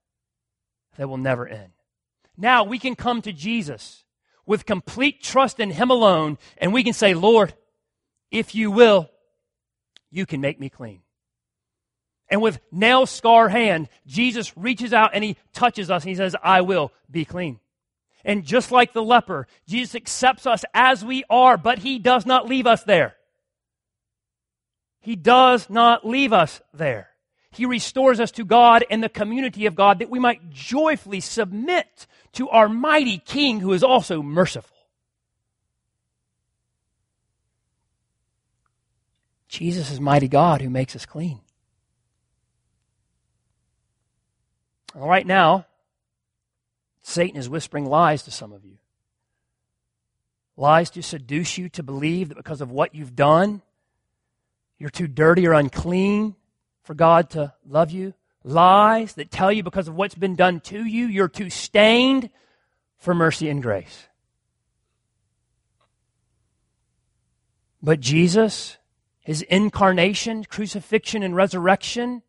that 0.98 1.10
will 1.10 1.17
never 1.17 1.48
end. 1.48 1.74
Now 2.38 2.63
we 2.63 2.80
can 2.80 2.96
come 2.96 3.22
to 3.24 3.34
Jesus 3.34 4.04
with 4.46 4.65
complete 4.65 5.22
trust 5.22 5.60
in 5.60 5.72
him 5.72 5.89
alone, 5.89 6.38
and 6.58 6.74
we 6.74 6.84
can 6.84 6.94
say, 6.94 7.13
Lord, 7.13 7.54
if 8.32 8.56
you 8.56 8.72
will, 8.72 9.10
you 10.10 10.26
can 10.26 10.41
make 10.41 10.60
me 10.60 10.70
clean. 10.70 11.02
And 12.30 12.41
with 12.41 12.60
nail 12.72 13.06
scar 13.06 13.50
hand, 13.50 13.89
Jesus 14.08 14.56
reaches 14.58 14.94
out 14.94 15.12
and 15.13 15.24
he 15.24 15.36
touches 15.54 15.91
us 15.91 16.04
and 16.04 16.10
he 16.10 16.15
says, 16.15 16.36
I 16.41 16.62
will 16.62 16.94
be 17.10 17.26
clean. 17.26 17.60
And 18.24 18.46
just 18.46 18.72
like 18.72 18.94
the 18.94 19.04
leper, 19.04 19.48
Jesus 19.67 19.96
accepts 19.96 20.48
us 20.48 20.63
as 20.74 21.04
we 21.04 21.26
are, 21.30 21.58
but 21.58 21.80
he 21.80 22.00
does 22.00 22.26
not 22.26 22.48
leave 22.48 22.67
us 22.67 22.84
there. 22.84 23.15
He 25.02 25.16
does 25.16 25.70
not 25.70 26.08
leave 26.08 26.32
us 26.32 26.62
there. 26.74 27.10
He 27.52 27.66
restores 27.66 28.20
us 28.20 28.32
to 28.32 28.46
God 28.46 28.86
and 28.90 29.04
the 29.04 29.10
community 29.10 29.66
of 29.66 29.76
God 29.76 30.00
that 30.00 30.10
we 30.10 30.20
might 30.20 30.50
joyfully 30.52 31.20
submit 31.20 32.08
to 32.34 32.48
our 32.50 32.70
mighty 32.70 33.18
King 33.18 33.60
who 33.60 33.74
is 33.74 33.84
also 33.84 34.22
merciful. 34.22 34.78
Jesus 39.50 39.92
is 39.92 40.00
mighty 40.00 40.30
God 40.30 40.62
who 40.62 40.70
makes 40.70 40.96
us 40.96 41.06
clean. 41.06 41.42
All 44.96 45.10
right, 45.10 45.28
now, 45.28 45.66
Satan 47.02 47.38
is 47.38 47.50
whispering 47.50 47.86
lies 47.86 48.24
to 48.24 48.32
some 48.32 48.54
of 48.54 48.64
you. 48.64 48.78
Lies 50.56 50.90
to 50.92 51.04
seduce 51.04 51.58
you 51.58 51.68
to 51.70 51.84
believe 51.84 52.30
that 52.30 52.38
because 52.38 52.62
of 52.62 52.72
what 52.72 52.96
you've 52.96 53.16
done, 53.16 53.62
you're 54.82 54.89
too 54.89 55.08
dirty 55.08 55.46
or 55.46 55.54
unclean 55.54 56.36
for 56.82 56.96
God 56.96 57.30
to 57.30 57.54
love 57.67 57.91
you. 57.91 58.15
Lies 58.44 59.13
that 59.13 59.30
tell 59.30 59.52
you 59.52 59.62
because 59.62 59.88
of 59.88 59.94
what's 59.94 60.15
been 60.15 60.36
done 60.36 60.60
to 60.62 60.84
you, 60.84 61.06
you're 61.06 61.28
too 61.28 61.52
stained 61.52 62.32
for 62.98 63.13
mercy 63.13 63.48
and 63.48 63.62
grace. 63.62 64.08
But 67.84 68.00
Jesus, 68.00 68.78
his 69.20 69.44
incarnation, 69.44 70.46
crucifixion, 70.46 71.22
and 71.22 71.36
resurrection 71.36 72.24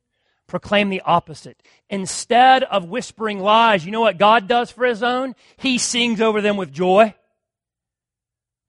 proclaim 0.46 0.90
the 0.90 1.00
opposite. 1.06 1.62
Instead 1.88 2.64
of 2.64 2.84
whispering 2.84 3.40
lies, 3.40 3.86
you 3.86 3.92
know 3.92 4.02
what 4.02 4.18
God 4.18 4.46
does 4.46 4.70
for 4.70 4.84
his 4.84 5.02
own? 5.02 5.34
He 5.56 5.78
sings 5.78 6.20
over 6.20 6.42
them 6.42 6.58
with 6.58 6.70
joy. 6.70 7.14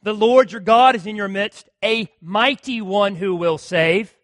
The 0.04 0.14
Lord 0.14 0.54
your 0.54 0.62
God 0.62 0.96
is 0.96 1.06
in 1.06 1.18
your 1.18 1.28
midst, 1.28 1.68
a 1.84 2.10
mighty 2.22 2.82
one 2.82 3.16
who 3.16 3.36
will 3.36 3.58
save. 3.58 4.16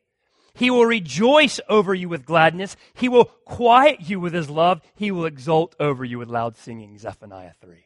He 0.54 0.70
will 0.70 0.86
rejoice 0.86 1.60
over 1.70 1.94
you 1.94 2.10
with 2.10 2.26
gladness. 2.26 2.76
He 2.94 3.08
will 3.08 3.26
quiet 3.26 4.02
you 4.02 4.20
with 4.20 4.34
his 4.34 4.50
love. 4.50 4.82
He 4.96 5.12
will 5.12 5.26
exult 5.26 5.76
over 5.80 6.04
you 6.04 6.20
with 6.20 6.30
loud 6.30 6.58
singing. 6.58 6.98
Zephaniah 6.98 7.54
3. 7.62 7.78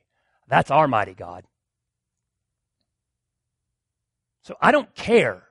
That's 0.48 0.72
our 0.72 0.88
mighty 0.88 1.14
God. 1.14 1.46
So 4.44 4.56
I 4.62 4.72
don't 4.72 4.94
care 4.96 5.44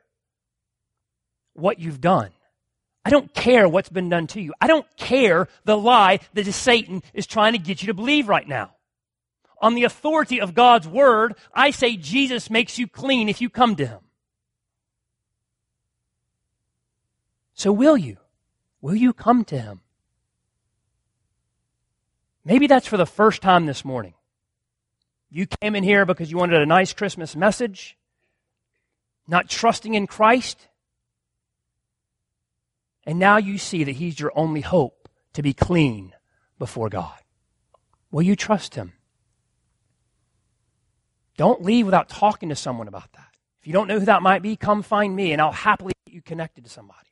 what 1.55 1.79
you've 1.79 2.01
done. 2.01 2.31
I 3.05 3.11
don't 3.11 3.33
care 3.35 3.69
what's 3.69 3.89
been 3.89 4.09
done 4.09 4.27
to 4.29 4.41
you. 4.41 4.53
I 4.61 4.67
don't 4.67 4.87
care 4.97 5.49
the 5.65 5.77
lie 5.77 6.21
that 6.35 6.47
Satan 6.53 7.03
is 7.15 7.27
trying 7.27 7.53
to 7.53 7.59
get 7.59 7.83
you 7.83 7.87
to 7.89 7.95
believe 7.95 8.29
right 8.29 8.47
now 8.47 8.73
on 9.63 9.75
the 9.75 9.85
authority 9.85 10.41
of 10.41 10.55
God's 10.55 10.89
word, 10.89 11.37
I 11.55 11.71
say 11.71 11.97
Jesus 11.97 12.51
makes 12.51 12.79
you 12.79 12.89
clean 12.89 13.29
if 13.29 13.41
you 13.41 13.49
come 13.49 13.77
to 13.77 13.87
him. 13.87 14.01
So 17.63 17.71
will 17.71 17.97
you? 17.97 18.17
Will 18.81 18.97
you 18.97 19.13
come 19.13 19.45
to 19.45 19.57
him? 19.57 19.83
Maybe 22.45 22.67
that's 22.67 22.89
for 22.89 22.97
the 22.97 23.07
first 23.07 23.41
time 23.41 23.67
this 23.67 23.85
morning. 23.85 24.15
You 25.31 25.47
came 25.47 25.77
in 25.77 25.85
here 25.85 26.05
because 26.05 26.29
you 26.29 26.39
wanted 26.39 26.61
a 26.61 26.67
nice 26.67 26.93
Christmas 26.93 27.37
message, 27.37 27.97
not 29.29 29.49
trusting 29.49 29.95
in 29.95 30.09
Christ. 30.09 30.67
And 33.07 33.21
now 33.21 33.37
you 33.37 33.59
see 33.59 33.85
that 33.85 33.93
He's 33.93 34.19
your 34.19 34.33
only 34.35 34.63
hope 34.63 35.09
to 35.35 35.41
be 35.41 35.55
clean 35.55 36.15
before 36.59 36.89
God. 36.89 37.21
Will 38.11 38.23
you 38.23 38.35
trust 38.35 38.75
Him? 38.75 38.93
Don't 41.37 41.63
leave 41.63 41.87
without 41.87 42.09
talking 42.09 42.49
to 42.49 42.57
someone 42.57 42.89
about 42.89 43.13
that. 43.13 43.29
If 43.61 43.69
you 43.69 43.73
don't 43.73 43.87
know 43.87 44.01
who 44.01 44.07
that 44.07 44.21
might 44.21 44.43
be, 44.43 44.57
come 44.57 44.83
find 44.83 45.15
me 45.15 45.31
and 45.31 45.41
I'll 45.41 45.53
happily 45.53 45.93
get 46.07 46.15
you 46.15 46.23
connected 46.23 46.65
to 46.65 46.71
somebody. 46.71 47.12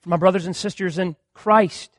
For 0.00 0.08
my 0.08 0.16
brothers 0.16 0.46
and 0.46 0.56
sisters 0.56 0.98
in 0.98 1.16
Christ, 1.34 1.98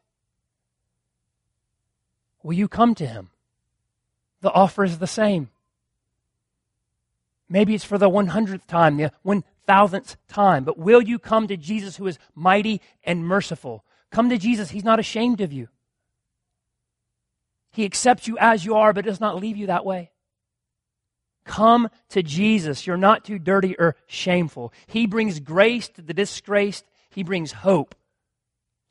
will 2.44 2.54
you 2.54 2.68
come 2.68 2.96
to 2.96 3.06
him? 3.06 3.30
The 4.42 4.52
offer 4.52 4.84
is 4.84 4.98
the 4.98 5.08
same. 5.08 5.50
Maybe 7.48 7.76
it's 7.76 7.84
for 7.84 7.98
the 7.98 8.10
100th 8.10 8.66
time, 8.66 8.98
the 8.98 9.12
1000th 9.26 10.16
time, 10.28 10.64
but 10.64 10.78
will 10.78 11.02
you 11.02 11.20
come 11.20 11.48
to 11.48 11.58
Jesus 11.58 11.98
who 11.98 12.08
is 12.08 12.18
mighty 12.34 12.82
and 13.04 13.28
merciful? 13.28 13.84
Come 14.10 14.30
to 14.30 14.38
Jesus. 14.38 14.72
He's 14.72 14.84
not 14.84 15.00
ashamed 15.00 15.42
of 15.42 15.54
you. 15.54 15.68
He 17.72 17.86
accepts 17.86 18.28
you 18.28 18.38
as 18.40 18.66
you 18.66 18.76
are, 18.76 18.94
but 18.94 19.06
does 19.06 19.20
not 19.20 19.38
leave 19.38 19.58
you 19.58 19.68
that 19.68 19.86
way. 19.86 20.12
Come 21.44 21.90
to 22.10 22.22
Jesus. 22.22 22.86
You're 22.86 22.98
not 22.98 23.26
too 23.26 23.40
dirty 23.40 23.76
or 23.78 23.96
shameful. 24.08 24.74
He 24.88 25.08
brings 25.08 25.40
grace 25.40 25.90
to 25.90 26.02
the 26.02 26.14
disgraced, 26.14 26.86
He 27.12 27.24
brings 27.24 27.52
hope 27.52 27.94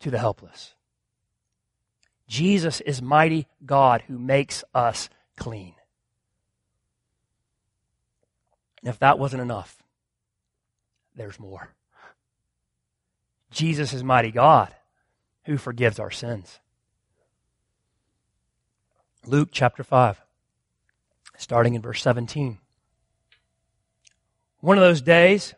to 0.00 0.10
the 0.10 0.18
helpless. 0.18 0.74
Jesus 2.28 2.80
is 2.82 3.02
mighty 3.02 3.46
God 3.64 4.02
who 4.06 4.18
makes 4.18 4.62
us 4.74 5.08
clean. 5.36 5.74
And 8.82 8.88
if 8.88 8.98
that 9.00 9.18
wasn't 9.18 9.42
enough, 9.42 9.82
there's 11.16 11.40
more. 11.40 11.70
Jesus 13.50 13.92
is 13.92 14.04
mighty 14.04 14.30
God 14.30 14.74
who 15.44 15.56
forgives 15.56 15.98
our 15.98 16.10
sins. 16.10 16.60
Luke 19.26 19.48
chapter 19.50 19.82
5, 19.82 20.20
starting 21.36 21.74
in 21.74 21.82
verse 21.82 22.00
17. 22.02 22.58
One 24.60 24.78
of 24.78 24.82
those 24.82 25.02
days, 25.02 25.54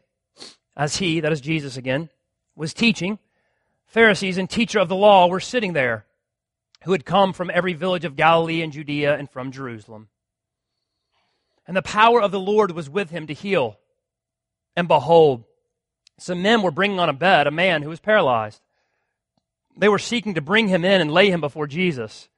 as 0.77 0.97
he, 0.97 1.21
that 1.21 1.33
is 1.33 1.41
Jesus 1.41 1.77
again, 1.77 2.09
was 2.55 2.75
teaching, 2.75 3.19
Pharisees 3.87 4.39
and 4.39 4.49
teacher 4.49 4.79
of 4.79 4.89
the 4.89 4.97
law 4.97 5.27
were 5.27 5.41
sitting 5.41 5.73
there, 5.73 6.07
who 6.85 6.93
had 6.93 7.05
come 7.05 7.33
from 7.33 7.51
every 7.53 7.75
village 7.75 8.05
of 8.05 8.17
Galilee 8.17 8.63
and 8.63 8.73
Judea 8.73 9.17
and 9.17 9.31
from 9.31 9.53
Jerusalem. 9.53 10.09
And 11.67 11.77
the 11.77 11.83
power 11.83 12.21
of 12.21 12.33
the 12.33 12.41
Lord 12.41 12.73
was 12.73 12.91
with 12.91 13.11
him 13.11 13.27
to 13.27 13.35
heal. 13.35 13.79
And 14.75 14.89
behold, 14.89 15.45
some 16.19 16.43
men 16.43 16.63
were 16.63 16.71
bringing 16.71 16.99
on 16.99 17.09
a 17.09 17.15
bed 17.15 17.47
a 17.47 17.51
man 17.51 17.83
who 17.83 17.89
was 17.89 18.01
paralyzed. 18.01 18.61
They 19.77 19.89
were 19.89 19.99
seeking 19.99 20.35
to 20.35 20.41
bring 20.41 20.69
him 20.69 20.85
in 20.85 21.01
and 21.01 21.11
lay 21.11 21.31
him 21.31 21.41
before 21.41 21.67
Jesus. 21.67 22.29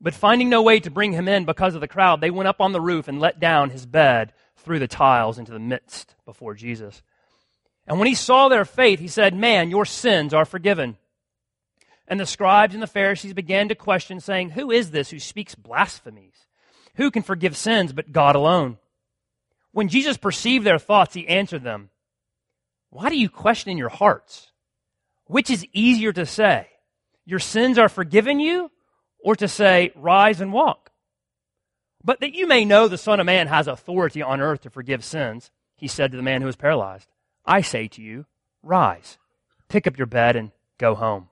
But 0.00 0.14
finding 0.14 0.48
no 0.48 0.62
way 0.62 0.80
to 0.80 0.90
bring 0.90 1.12
him 1.12 1.28
in 1.28 1.44
because 1.44 1.74
of 1.74 1.80
the 1.80 1.88
crowd, 1.88 2.20
they 2.20 2.30
went 2.30 2.48
up 2.48 2.60
on 2.60 2.72
the 2.72 2.80
roof 2.80 3.06
and 3.06 3.20
let 3.20 3.38
down 3.38 3.70
his 3.70 3.84
bed 3.84 4.32
through 4.56 4.78
the 4.78 4.88
tiles 4.88 5.38
into 5.38 5.52
the 5.52 5.58
midst 5.58 6.14
before 6.24 6.54
Jesus. 6.54 7.02
And 7.90 7.98
when 7.98 8.08
he 8.08 8.14
saw 8.14 8.48
their 8.48 8.64
faith, 8.64 9.00
he 9.00 9.08
said, 9.08 9.34
Man, 9.34 9.68
your 9.68 9.84
sins 9.84 10.32
are 10.32 10.46
forgiven. 10.46 10.96
And 12.08 12.18
the 12.18 12.24
scribes 12.24 12.72
and 12.72 12.82
the 12.82 12.86
Pharisees 12.86 13.34
began 13.34 13.68
to 13.68 13.74
question, 13.74 14.20
saying, 14.20 14.50
Who 14.50 14.70
is 14.70 14.92
this 14.92 15.10
who 15.10 15.18
speaks 15.18 15.54
blasphemies? 15.54 16.46
Who 16.94 17.10
can 17.10 17.22
forgive 17.22 17.56
sins 17.56 17.92
but 17.92 18.12
God 18.12 18.36
alone? 18.36 18.78
when 19.72 19.88
Jesus 19.88 20.16
perceived 20.16 20.64
their 20.64 20.78
thoughts, 20.78 21.14
he 21.14 21.28
answered 21.28 21.62
them, 21.62 21.90
Why 22.90 23.08
do 23.08 23.18
you 23.18 23.28
question 23.28 23.70
in 23.70 23.78
your 23.78 23.88
hearts? 23.88 24.50
Which 25.26 25.50
is 25.50 25.66
easier 25.72 26.12
to 26.12 26.26
say, 26.26 26.68
Your 27.24 27.38
sins 27.38 27.78
are 27.78 27.88
forgiven 27.88 28.40
you, 28.40 28.70
or 29.18 29.36
to 29.36 29.48
say, 29.48 29.92
Rise 29.94 30.40
and 30.40 30.52
walk? 30.52 30.90
But 32.02 32.20
that 32.20 32.34
you 32.34 32.46
may 32.46 32.64
know 32.64 32.88
the 32.88 32.98
Son 32.98 33.20
of 33.20 33.26
Man 33.26 33.46
has 33.46 33.68
authority 33.68 34.22
on 34.22 34.40
earth 34.40 34.62
to 34.62 34.70
forgive 34.70 35.04
sins, 35.04 35.50
he 35.76 35.86
said 35.86 36.10
to 36.10 36.16
the 36.16 36.22
man 36.22 36.40
who 36.40 36.46
was 36.46 36.56
paralyzed, 36.56 37.08
I 37.50 37.62
say 37.62 37.88
to 37.88 38.00
you, 38.00 38.26
Rise, 38.62 39.18
pick 39.68 39.88
up 39.88 39.98
your 39.98 40.06
bed, 40.06 40.36
and 40.36 40.52
go 40.78 40.94
home. 40.94 41.30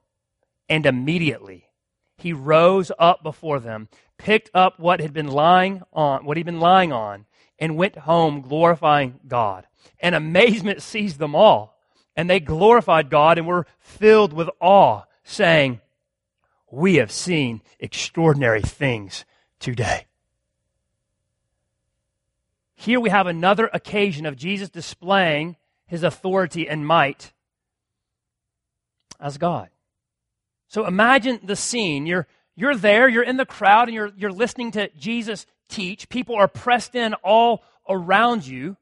And 0.68 0.84
immediately 0.84 1.68
he 2.16 2.32
rose 2.32 2.90
up 2.98 3.22
before 3.22 3.60
them, 3.60 3.88
picked 4.18 4.50
up 4.52 4.80
what 4.80 4.98
had 4.98 5.12
been 5.12 5.28
lying 5.28 5.82
on, 5.92 6.24
what 6.24 6.36
he'd 6.36 6.44
been 6.44 6.58
lying 6.58 6.92
on, 6.92 7.26
and 7.60 7.76
went 7.76 7.98
home 7.98 8.40
glorifying 8.40 9.20
God. 9.28 9.68
And 10.00 10.16
amazement 10.16 10.82
seized 10.82 11.20
them 11.20 11.36
all. 11.36 11.78
And 12.16 12.28
they 12.28 12.40
glorified 12.40 13.10
God 13.10 13.38
and 13.38 13.46
were 13.46 13.68
filled 13.78 14.32
with 14.32 14.50
awe, 14.60 15.02
saying, 15.22 15.80
We 16.68 16.96
have 16.96 17.12
seen 17.12 17.62
extraordinary 17.78 18.62
things 18.62 19.24
today. 19.60 20.06
Here 22.74 22.98
we 22.98 23.10
have 23.10 23.28
another 23.28 23.70
occasion 23.72 24.26
of 24.26 24.34
Jesus 24.34 24.68
displaying 24.68 25.54
his 25.88 26.04
authority 26.04 26.68
and 26.68 26.86
might 26.86 27.32
as 29.18 29.38
God. 29.38 29.70
So 30.68 30.86
imagine 30.86 31.40
the 31.42 31.56
scene. 31.56 32.06
You're, 32.06 32.26
you're 32.54 32.76
there, 32.76 33.08
you're 33.08 33.24
in 33.24 33.38
the 33.38 33.46
crowd, 33.46 33.88
and 33.88 33.94
you're, 33.94 34.12
you're 34.16 34.32
listening 34.32 34.70
to 34.72 34.90
Jesus 34.96 35.46
teach. 35.68 36.08
People 36.08 36.36
are 36.36 36.46
pressed 36.48 36.94
in 36.94 37.14
all 37.14 37.64
around 37.88 38.46
you. 38.46 38.76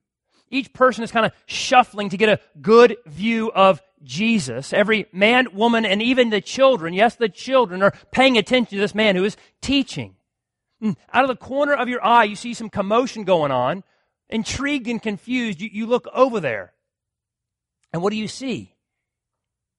Each 0.51 0.73
person 0.73 1.03
is 1.03 1.11
kind 1.11 1.27
of 1.27 1.33
shuffling 1.47 2.11
to 2.11 2.17
get 2.17 2.29
a 2.29 2.41
good 2.61 2.97
view 3.07 3.51
of 3.53 3.83
Jesus. 4.03 4.73
Every 4.73 5.07
man, 5.13 5.49
woman, 5.55 5.85
and 5.85 6.03
even 6.03 6.31
the 6.31 6.41
children, 6.41 6.95
yes, 6.95 7.17
the 7.17 7.29
children 7.29 7.83
are 7.83 7.95
paying 8.13 8.37
attention 8.37 8.77
to 8.77 8.81
this 8.81 8.95
man 8.95 9.17
who 9.17 9.25
is 9.25 9.37
teaching. 9.61 10.17
And 10.81 10.95
hmm, 10.95 11.17
out 11.17 11.25
of 11.25 11.29
the 11.29 11.37
corner 11.37 11.73
of 11.73 11.89
your 11.89 12.05
eye, 12.05 12.25
you 12.25 12.37
see 12.37 12.55
some 12.55 12.69
commotion 12.69 13.25
going 13.25 13.51
on. 13.51 13.83
Intrigued 14.29 14.89
and 14.89 15.01
confused, 15.01 15.61
you, 15.61 15.71
you 15.73 15.87
look 15.87 16.09
over 16.13 16.41
there. 16.41 16.73
And 17.97 18.03
what 18.03 18.11
do 18.11 18.19
you 18.19 18.29
see? 18.29 18.75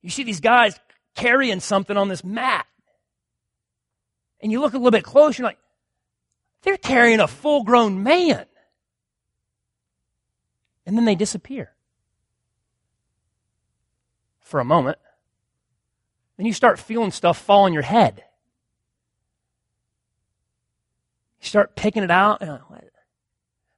You 0.02 0.10
see 0.10 0.24
these 0.24 0.40
guys 0.40 0.80
carrying 1.14 1.60
something 1.60 1.96
on 1.96 2.08
this 2.08 2.24
mat. 2.24 2.66
And 4.42 4.52
you 4.52 4.60
look 4.60 4.74
a 4.74 4.78
little 4.78 4.90
bit 4.90 5.04
closer, 5.04 5.44
you're 5.44 5.50
like, 5.50 5.60
they're 6.64 6.78
carrying 6.78 7.20
a 7.20 7.28
full 7.28 7.64
grown 7.64 8.02
man. 8.02 8.48
And 10.88 10.98
then 10.98 11.06
they 11.06 11.14
disappear 11.14 11.74
for 14.40 14.60
a 14.60 14.66
moment. 14.66 14.98
Then 16.38 16.48
you 16.48 16.54
start 16.54 16.80
feeling 16.80 17.12
stuff 17.12 17.38
fall 17.38 17.66
on 17.66 17.74
your 17.74 17.84
head. 17.84 18.24
You 21.40 21.48
start 21.48 21.76
picking 21.76 22.02
it 22.02 22.10
out. 22.10 22.42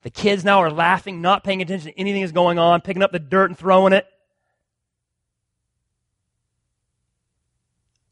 The 0.04 0.10
kids 0.10 0.46
now 0.46 0.60
are 0.60 0.72
laughing, 0.72 1.22
not 1.22 1.44
paying 1.44 1.62
attention 1.62 1.92
to 1.92 2.00
anything 2.00 2.22
that's 2.22 2.32
going 2.32 2.58
on, 2.58 2.80
picking 2.80 3.04
up 3.04 3.12
the 3.12 3.20
dirt 3.20 3.50
and 3.50 3.60
throwing 3.60 3.92
it. 3.92 4.08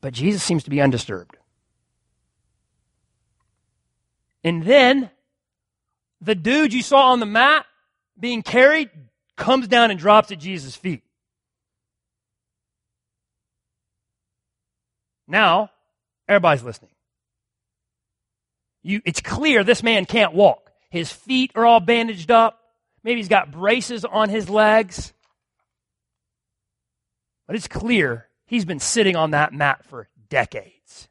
But 0.07 0.13
Jesus 0.13 0.41
seems 0.41 0.63
to 0.63 0.69
be 0.69 0.79
undisturbed. 0.79 1.35
And 4.41 4.63
then 4.63 5.09
the 6.21 6.33
dude 6.33 6.71
you 6.71 6.81
saw 6.81 7.11
on 7.11 7.19
the 7.19 7.25
mat 7.25 7.65
being 8.17 8.41
carried 8.41 8.89
comes 9.35 9.67
down 9.67 9.91
and 9.91 9.99
drops 9.99 10.31
at 10.31 10.39
Jesus' 10.39 10.77
feet. 10.77 11.03
Now, 15.27 15.71
everybody's 16.29 16.63
listening. 16.63 16.91
You, 18.81 19.01
it's 19.03 19.19
clear 19.19 19.65
this 19.65 19.83
man 19.83 20.05
can't 20.05 20.33
walk. 20.33 20.71
His 20.89 21.11
feet 21.11 21.51
are 21.53 21.65
all 21.65 21.81
bandaged 21.81 22.31
up. 22.31 22.61
Maybe 23.03 23.19
he's 23.19 23.27
got 23.27 23.51
braces 23.51 24.05
on 24.05 24.29
his 24.29 24.49
legs. 24.49 25.11
But 27.45 27.57
it's 27.57 27.67
clear 27.67 28.26
he's 28.47 28.65
been 28.65 28.79
sitting 28.79 29.15
on 29.15 29.31
that 29.31 29.53
mat 29.53 29.85
for 29.85 30.07
decades. 30.29 31.07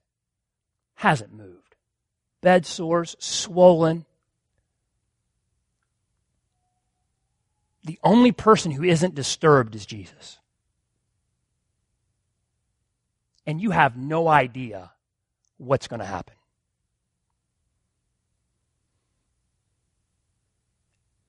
Hasn't 0.96 1.32
moved 1.32 1.66
bed 2.46 2.64
sores, 2.64 3.16
swollen. 3.18 4.04
The 7.82 7.98
only 8.04 8.30
person 8.30 8.70
who 8.70 8.84
isn't 8.84 9.16
disturbed 9.16 9.74
is 9.74 9.84
Jesus. 9.84 10.38
And 13.48 13.60
you 13.60 13.72
have 13.72 13.96
no 13.96 14.28
idea 14.28 14.92
what's 15.56 15.88
going 15.88 15.98
to 15.98 16.06
happen. 16.06 16.34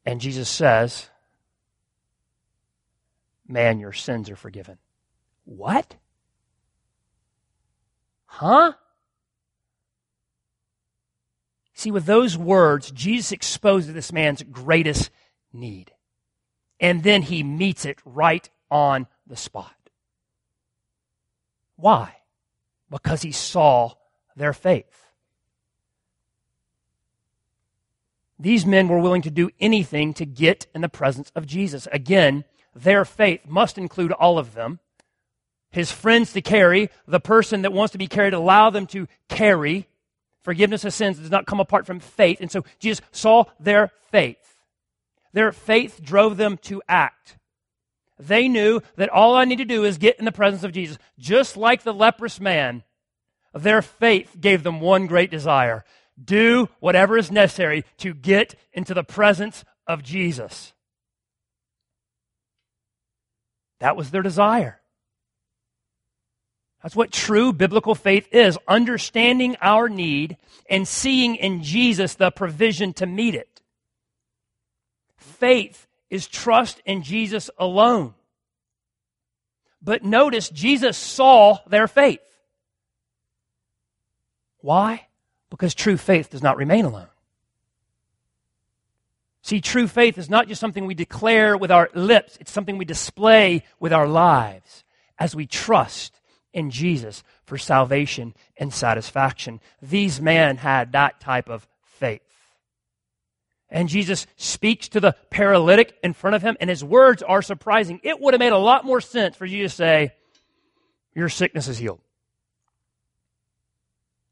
And 0.05 0.21
Jesus 0.21 0.47
says, 0.47 1.09
Man, 3.47 3.79
your 3.79 3.93
sins 3.93 4.29
are 4.29 4.35
forgiven. 4.35 4.77
What? 5.47 5.95
Huh? 8.25 8.73
See, 11.73 11.89
with 11.89 12.05
those 12.05 12.37
words, 12.37 12.91
Jesus 12.91 13.31
exposes 13.31 13.93
this 13.93 14.11
man's 14.11 14.43
greatest 14.43 15.09
need. 15.53 15.93
And 16.81 17.01
then 17.01 17.21
he 17.21 17.43
meets 17.43 17.85
it 17.85 17.99
right 18.03 18.47
on 18.69 19.07
the 19.25 19.37
spot. 19.37 19.73
Why? 21.77 22.17
Because 22.89 23.21
he 23.21 23.31
saw 23.31 23.93
their 24.35 24.53
faith. 24.53 25.07
These 28.37 28.65
men 28.65 28.89
were 28.89 28.99
willing 28.99 29.21
to 29.21 29.31
do 29.31 29.49
anything 29.61 30.13
to 30.15 30.25
get 30.25 30.67
in 30.75 30.81
the 30.81 30.89
presence 30.89 31.31
of 31.35 31.47
Jesus. 31.47 31.87
Again, 31.93 32.43
their 32.75 33.05
faith 33.05 33.47
must 33.47 33.77
include 33.77 34.11
all 34.11 34.37
of 34.37 34.53
them. 34.53 34.79
His 35.77 35.91
friends 35.91 36.33
to 36.33 36.41
carry, 36.41 36.89
the 37.07 37.19
person 37.19 37.61
that 37.61 37.71
wants 37.71 37.91
to 37.91 37.99
be 37.99 38.07
carried, 38.07 38.33
allow 38.33 38.71
them 38.71 38.87
to 38.87 39.07
carry, 39.29 39.87
Forgiveness 40.47 40.85
of 40.85 40.93
sins 40.93 41.19
does 41.19 41.29
not 41.29 41.45
come 41.45 41.59
apart 41.59 41.85
from 41.85 41.99
faith. 41.99 42.39
And 42.39 42.49
so 42.49 42.63
Jesus 42.79 43.05
saw 43.11 43.43
their 43.59 43.91
faith. 44.11 44.55
Their 45.33 45.51
faith 45.51 45.99
drove 46.01 46.37
them 46.37 46.57
to 46.59 46.81
act. 46.87 47.37
They 48.17 48.47
knew 48.47 48.79
that 48.95 49.09
all 49.09 49.35
I 49.35 49.43
need 49.43 49.57
to 49.57 49.65
do 49.65 49.83
is 49.83 49.97
get 49.97 50.17
in 50.19 50.23
the 50.23 50.31
presence 50.31 50.63
of 50.63 50.71
Jesus. 50.71 50.97
Just 51.19 51.57
like 51.57 51.83
the 51.83 51.93
leprous 51.93 52.39
man, 52.39 52.83
their 53.53 53.81
faith 53.81 54.37
gave 54.39 54.63
them 54.63 54.79
one 54.79 55.05
great 55.05 55.29
desire 55.29 55.83
do 56.23 56.69
whatever 56.79 57.17
is 57.17 57.29
necessary 57.29 57.83
to 57.97 58.13
get 58.13 58.55
into 58.71 58.93
the 58.93 59.03
presence 59.03 59.65
of 59.85 60.01
Jesus. 60.01 60.71
That 63.81 63.97
was 63.97 64.11
their 64.11 64.23
desire. 64.23 64.79
That's 66.87 66.95
what 66.95 67.11
true 67.11 67.51
biblical 67.51 67.95
faith 67.95 68.29
is 68.31 68.57
understanding 68.65 69.57
our 69.61 69.89
need 69.89 70.37
and 70.69 70.87
seeing 70.87 71.35
in 71.35 71.61
Jesus 71.61 72.13
the 72.13 72.31
provision 72.31 72.93
to 72.93 73.05
meet 73.05 73.35
it. 73.35 73.61
Faith 75.17 75.85
is 76.09 76.27
trust 76.29 76.81
in 76.85 77.03
Jesus 77.03 77.49
alone. 77.57 78.13
But 79.81 80.05
notice, 80.05 80.47
Jesus 80.47 80.95
saw 80.95 81.57
their 81.67 81.89
faith. 81.89 82.21
Why? 84.61 85.07
Because 85.49 85.75
true 85.75 85.97
faith 85.97 86.29
does 86.29 86.41
not 86.41 86.55
remain 86.55 86.85
alone. 86.85 87.09
See, 89.41 89.59
true 89.59 89.89
faith 89.89 90.17
is 90.17 90.29
not 90.29 90.47
just 90.47 90.61
something 90.61 90.85
we 90.85 90.95
declare 90.95 91.57
with 91.57 91.69
our 91.69 91.89
lips, 91.93 92.37
it's 92.39 92.49
something 92.49 92.77
we 92.77 92.85
display 92.85 93.65
with 93.77 93.91
our 93.91 94.07
lives 94.07 94.85
as 95.19 95.35
we 95.35 95.45
trust 95.45 96.16
in 96.57 96.71
Jesus 96.71 97.23
for 97.43 97.55
salvation 97.55 98.33
and 98.57 98.73
satisfaction. 98.73 99.61
These 99.79 100.19
men 100.19 100.57
had 100.57 100.93
that 100.93 101.19
type 101.19 101.49
of 101.49 101.67
faith. 101.83 102.21
And 103.69 103.87
Jesus 103.87 104.25
speaks 104.37 104.89
to 104.89 104.99
the 104.99 105.15
paralytic 105.29 105.95
in 106.01 106.13
front 106.13 106.35
of 106.35 106.41
him, 106.41 106.57
and 106.59 106.67
his 106.67 106.83
words 106.83 107.21
are 107.21 107.43
surprising. 107.43 107.99
It 108.01 108.19
would 108.19 108.33
have 108.33 108.39
made 108.39 108.53
a 108.53 108.57
lot 108.57 108.85
more 108.85 108.99
sense 108.99 109.35
for 109.35 109.45
you 109.45 109.63
to 109.63 109.69
say, 109.69 110.13
Your 111.13 111.29
sickness 111.29 111.67
is 111.67 111.77
healed. 111.77 112.01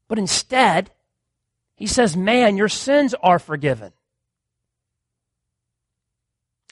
But 0.08 0.18
instead, 0.18 0.90
he 1.76 1.86
says, 1.86 2.16
Man, 2.16 2.56
your 2.56 2.68
sins 2.68 3.14
are 3.22 3.38
forgiven. 3.38 3.92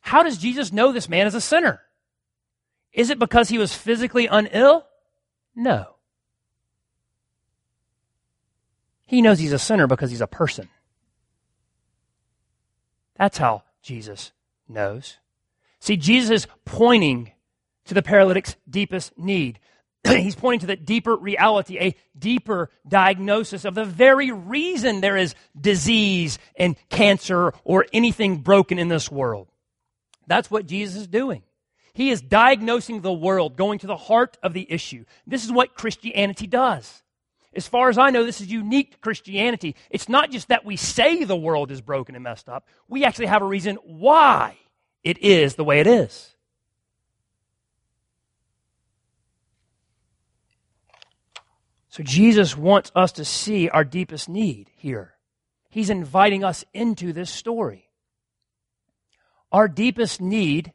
How 0.03 0.25
does 0.25 0.39
Jesus 0.39 0.73
know 0.73 0.91
this 0.91 1.09
man 1.09 1.29
is 1.29 1.35
a 1.37 1.41
sinner? 1.41 1.81
Is 2.93 3.11
it 3.11 3.21
because 3.21 3.51
he 3.51 3.59
was 3.59 3.73
physically 3.73 4.27
unill? 4.27 4.83
No. 5.55 5.97
He 9.07 9.23
knows 9.23 9.39
he's 9.39 9.53
a 9.53 9.59
sinner 9.59 9.87
because 9.87 10.11
he's 10.11 10.21
a 10.21 10.27
person. 10.27 10.69
That's 13.17 13.39
how 13.39 13.63
Jesus 13.83 14.33
knows. 14.69 15.19
See, 15.79 15.97
Jesus 15.97 16.31
is 16.31 16.47
pointing 16.65 17.33
to 17.85 17.95
the 17.95 18.03
paralytic's 18.03 18.57
deepest 18.69 19.17
need. 19.19 19.61
He's 20.07 20.35
pointing 20.35 20.61
to 20.61 20.67
the 20.67 20.77
deeper 20.77 21.15
reality, 21.17 21.79
a 21.79 21.95
deeper 22.19 22.71
diagnosis 22.87 23.65
of 23.65 23.75
the 23.75 23.85
very 23.85 24.31
reason 24.31 25.01
there 25.01 25.17
is 25.17 25.35
disease 25.59 26.39
and 26.57 26.77
cancer 26.89 27.53
or 27.65 27.87
anything 27.93 28.39
broken 28.39 28.79
in 28.79 28.89
this 28.89 29.11
world. 29.11 29.49
That's 30.27 30.51
what 30.51 30.67
Jesus 30.67 31.03
is 31.03 31.07
doing. 31.07 31.43
He 31.95 32.11
is 32.11 32.21
diagnosing 32.21 33.01
the 33.01 33.13
world, 33.13 33.57
going 33.57 33.79
to 33.79 33.87
the 33.87 33.97
heart 33.97 34.37
of 34.43 34.53
the 34.53 34.71
issue. 34.71 35.05
This 35.27 35.45
is 35.45 35.53
what 35.53 35.75
Christianity 35.75 36.49
does. 36.49 37.03
As 37.55 37.69
far 37.69 37.89
as 37.89 37.99
I 37.99 38.11
know, 38.11 38.25
this 38.25 38.41
is 38.41 38.51
unique 38.51 38.93
to 38.93 38.99
Christianity. 38.99 39.77
It's 39.91 40.09
not 40.09 40.33
just 40.33 40.49
that 40.49 40.65
we 40.65 40.77
say 40.77 41.23
the 41.23 41.37
world 41.37 41.71
is 41.71 41.81
broken 41.81 42.17
and 42.17 42.25
messed 42.25 42.49
up, 42.49 42.67
we 42.89 43.05
actually 43.05 43.27
have 43.27 43.43
a 43.43 43.47
reason 43.47 43.77
why 43.85 44.57
it 45.05 45.19
is 45.19 45.55
the 45.55 45.63
way 45.63 45.79
it 45.79 45.87
is. 45.87 46.35
So 51.89 52.03
Jesus 52.03 52.57
wants 52.57 52.91
us 52.97 53.13
to 53.13 53.25
see 53.25 53.69
our 53.69 53.85
deepest 53.85 54.29
need 54.29 54.69
here. 54.75 55.15
He's 55.71 55.91
inviting 55.91 56.43
us 56.43 56.65
into 56.75 57.13
this 57.13 57.31
story. 57.31 57.89
Our 59.53 59.69
deepest 59.69 60.21
need 60.21 60.73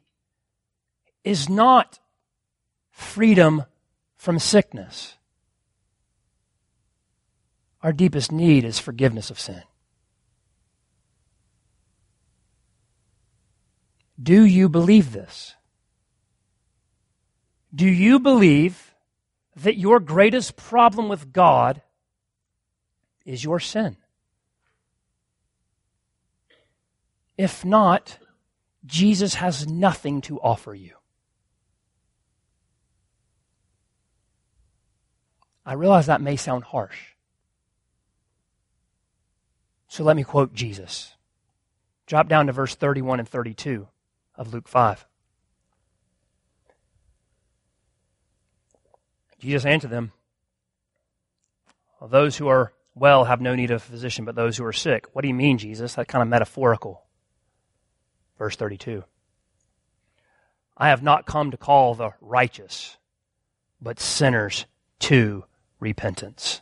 is 1.24 1.48
not 1.48 1.98
freedom 2.90 3.64
from 4.16 4.38
sickness. 4.38 5.16
Our 7.82 7.92
deepest 7.92 8.30
need 8.30 8.64
is 8.64 8.78
forgiveness 8.78 9.30
of 9.30 9.40
sin. 9.40 9.62
Do 14.22 14.44
you 14.44 14.68
believe 14.68 15.12
this? 15.12 15.54
Do 17.74 17.88
you 17.88 18.18
believe 18.20 18.94
that 19.56 19.78
your 19.78 20.00
greatest 20.00 20.56
problem 20.56 21.08
with 21.08 21.32
God 21.32 21.80
is 23.24 23.42
your 23.42 23.60
sin? 23.60 23.96
If 27.38 27.64
not, 27.64 28.18
Jesus 28.84 29.34
has 29.34 29.66
nothing 29.66 30.20
to 30.22 30.38
offer 30.40 30.74
you. 30.74 30.99
I 35.70 35.74
realize 35.74 36.06
that 36.06 36.20
may 36.20 36.34
sound 36.34 36.64
harsh. 36.64 36.98
So 39.86 40.02
let 40.02 40.16
me 40.16 40.24
quote 40.24 40.52
Jesus. 40.52 41.14
Drop 42.08 42.28
down 42.28 42.48
to 42.48 42.52
verse 42.52 42.74
31 42.74 43.20
and 43.20 43.28
32 43.28 43.86
of 44.34 44.52
Luke 44.52 44.66
5. 44.66 45.06
Jesus 49.38 49.64
answered 49.64 49.90
them, 49.90 50.10
Those 52.04 52.36
who 52.36 52.48
are 52.48 52.72
well 52.96 53.26
have 53.26 53.40
no 53.40 53.54
need 53.54 53.70
of 53.70 53.76
a 53.76 53.78
physician, 53.78 54.24
but 54.24 54.34
those 54.34 54.56
who 54.56 54.64
are 54.64 54.72
sick. 54.72 55.06
What 55.12 55.22
do 55.22 55.28
you 55.28 55.34
mean, 55.34 55.56
Jesus? 55.56 55.94
That 55.94 56.08
kind 56.08 56.20
of 56.20 56.26
metaphorical. 56.26 57.04
Verse 58.38 58.56
32. 58.56 59.04
I 60.76 60.88
have 60.88 61.04
not 61.04 61.26
come 61.26 61.52
to 61.52 61.56
call 61.56 61.94
the 61.94 62.10
righteous, 62.20 62.96
but 63.80 64.00
sinners 64.00 64.66
to 64.98 65.44
repentance. 65.80 66.60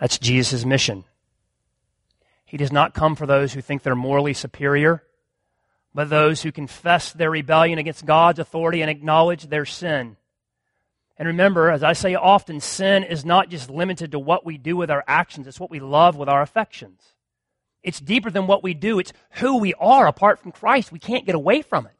That's 0.00 0.18
Jesus' 0.18 0.64
mission. 0.64 1.04
He 2.46 2.56
does 2.56 2.72
not 2.72 2.94
come 2.94 3.14
for 3.14 3.26
those 3.26 3.52
who 3.52 3.60
think 3.60 3.82
they're 3.82 3.94
morally 3.94 4.32
superior, 4.32 5.04
but 5.94 6.08
those 6.08 6.42
who 6.42 6.50
confess 6.50 7.12
their 7.12 7.30
rebellion 7.30 7.78
against 7.78 8.06
God's 8.06 8.38
authority 8.38 8.80
and 8.80 8.90
acknowledge 8.90 9.44
their 9.44 9.66
sin. 9.66 10.16
And 11.18 11.26
remember, 11.26 11.70
as 11.70 11.82
I 11.82 11.92
say 11.92 12.14
often, 12.14 12.60
sin 12.60 13.04
is 13.04 13.26
not 13.26 13.50
just 13.50 13.68
limited 13.68 14.12
to 14.12 14.18
what 14.18 14.46
we 14.46 14.56
do 14.56 14.74
with 14.74 14.90
our 14.90 15.04
actions, 15.06 15.46
it's 15.46 15.60
what 15.60 15.70
we 15.70 15.78
love 15.78 16.16
with 16.16 16.30
our 16.30 16.40
affections. 16.40 17.12
It's 17.82 18.00
deeper 18.00 18.30
than 18.30 18.46
what 18.46 18.62
we 18.62 18.72
do, 18.72 18.98
it's 18.98 19.12
who 19.32 19.58
we 19.58 19.74
are 19.74 20.06
apart 20.06 20.38
from 20.38 20.50
Christ. 20.50 20.90
We 20.90 20.98
can't 20.98 21.26
get 21.26 21.34
away 21.34 21.60
from 21.60 21.86
it. 21.86 21.99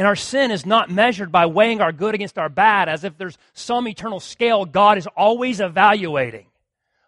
And 0.00 0.06
our 0.06 0.16
sin 0.16 0.50
is 0.50 0.64
not 0.64 0.88
measured 0.88 1.30
by 1.30 1.44
weighing 1.44 1.82
our 1.82 1.92
good 1.92 2.14
against 2.14 2.38
our 2.38 2.48
bad 2.48 2.88
as 2.88 3.04
if 3.04 3.18
there's 3.18 3.36
some 3.52 3.86
eternal 3.86 4.18
scale 4.18 4.64
God 4.64 4.96
is 4.96 5.06
always 5.14 5.60
evaluating. 5.60 6.46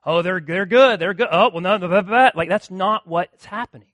Oh, 0.04 0.20
they're, 0.20 0.40
they're 0.40 0.66
good. 0.66 1.00
They're 1.00 1.14
good. 1.14 1.28
Oh, 1.32 1.48
well, 1.48 1.62
no, 1.62 1.78
blah, 1.78 1.88
blah, 1.88 2.02
blah. 2.02 2.30
like 2.34 2.50
that's 2.50 2.70
not 2.70 3.06
what's 3.08 3.46
happening. 3.46 3.88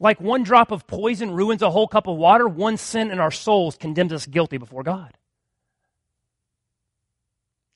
Like 0.00 0.20
one 0.20 0.42
drop 0.42 0.72
of 0.72 0.88
poison 0.88 1.30
ruins 1.30 1.62
a 1.62 1.70
whole 1.70 1.86
cup 1.86 2.08
of 2.08 2.16
water, 2.16 2.48
one 2.48 2.76
sin 2.76 3.12
in 3.12 3.20
our 3.20 3.30
souls 3.30 3.76
condemns 3.76 4.12
us 4.12 4.26
guilty 4.26 4.56
before 4.56 4.82
God. 4.82 5.16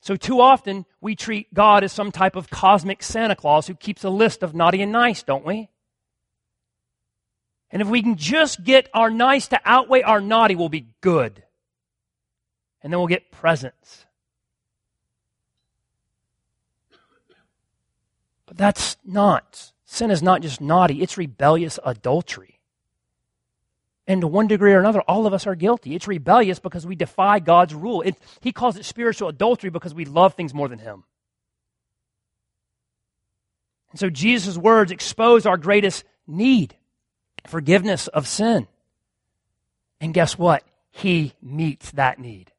So, 0.01 0.17
too 0.17 0.41
often, 0.41 0.85
we 0.99 1.15
treat 1.15 1.53
God 1.53 1.85
as 1.85 1.93
some 1.93 2.11
type 2.11 2.35
of 2.35 2.49
cosmic 2.49 3.01
Santa 3.01 3.37
Claus 3.37 3.67
who 3.67 3.75
keeps 3.75 4.03
a 4.03 4.09
list 4.09 4.43
of 4.43 4.53
naughty 4.53 4.81
and 4.81 4.91
nice, 4.91 5.23
don't 5.23 5.45
we? 5.45 5.69
And 7.71 7.81
if 7.81 7.87
we 7.87 8.01
can 8.01 8.17
just 8.17 8.63
get 8.63 8.89
our 8.93 9.09
nice 9.09 9.47
to 9.49 9.59
outweigh 9.63 10.01
our 10.01 10.19
naughty, 10.19 10.55
we'll 10.55 10.69
be 10.69 10.87
good. 10.99 11.43
And 12.83 12.91
then 12.91 12.99
we'll 12.99 13.07
get 13.07 13.31
presents. 13.31 14.05
But 18.45 18.57
that's 18.57 18.97
not. 19.05 19.71
Sin 19.85 20.11
is 20.11 20.21
not 20.21 20.41
just 20.41 20.59
naughty, 20.59 21.01
it's 21.01 21.17
rebellious 21.17 21.79
adultery. 21.85 22.59
And 24.07 24.19
to 24.21 24.27
one 24.27 24.47
degree 24.47 24.73
or 24.73 24.79
another, 24.79 25.01
all 25.01 25.25
of 25.25 25.33
us 25.33 25.47
are 25.47 25.55
guilty. 25.55 25.95
It's 25.95 26.07
rebellious 26.07 26.59
because 26.59 26.85
we 26.85 26.95
defy 26.95 27.39
God's 27.39 27.73
rule. 27.73 28.01
It, 28.01 28.17
he 28.41 28.51
calls 28.51 28.75
it 28.75 28.83
spiritual 28.83 29.29
adultery 29.29 29.69
because 29.69 29.93
we 29.93 30.03
love 30.03 30.33
things 30.33 30.53
more 30.53 30.67
than 30.67 30.79
Him. 30.79 31.03
And 33.91 33.99
so 33.99 34.09
Jesus' 34.09 34.57
words 34.57 34.91
expose 34.91 35.45
our 35.45 35.57
greatest 35.57 36.03
need 36.27 36.75
forgiveness 37.47 38.07
of 38.07 38.27
sin. 38.27 38.67
And 39.99 40.13
guess 40.13 40.37
what? 40.37 40.63
He 40.89 41.33
meets 41.41 41.91
that 41.91 42.19
need. 42.19 42.51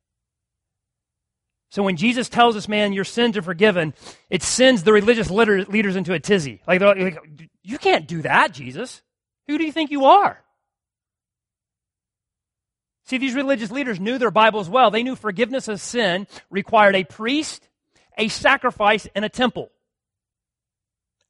So 1.70 1.82
when 1.82 1.96
Jesus 1.96 2.28
tells 2.28 2.54
this 2.54 2.68
man, 2.68 2.92
your 2.92 3.04
sins 3.04 3.36
are 3.36 3.42
forgiven, 3.42 3.94
it 4.28 4.42
sends 4.42 4.82
the 4.82 4.92
religious 4.92 5.30
leaders 5.30 5.96
into 5.96 6.12
a 6.12 6.20
tizzy. 6.20 6.60
Like, 6.66 6.80
they're 6.80 6.94
like, 6.94 7.48
you 7.62 7.78
can't 7.78 8.06
do 8.06 8.22
that, 8.22 8.52
Jesus. 8.52 9.00
Who 9.48 9.56
do 9.56 9.64
you 9.64 9.72
think 9.72 9.90
you 9.90 10.04
are? 10.04 10.38
See, 13.06 13.18
these 13.18 13.34
religious 13.34 13.70
leaders 13.70 13.98
knew 13.98 14.18
their 14.18 14.30
Bibles 14.30 14.68
well. 14.68 14.90
They 14.90 15.02
knew 15.02 15.16
forgiveness 15.16 15.66
of 15.66 15.80
sin 15.80 16.26
required 16.50 16.94
a 16.94 17.04
priest, 17.04 17.68
a 18.16 18.28
sacrifice, 18.28 19.08
and 19.14 19.24
a 19.24 19.28
temple. 19.28 19.70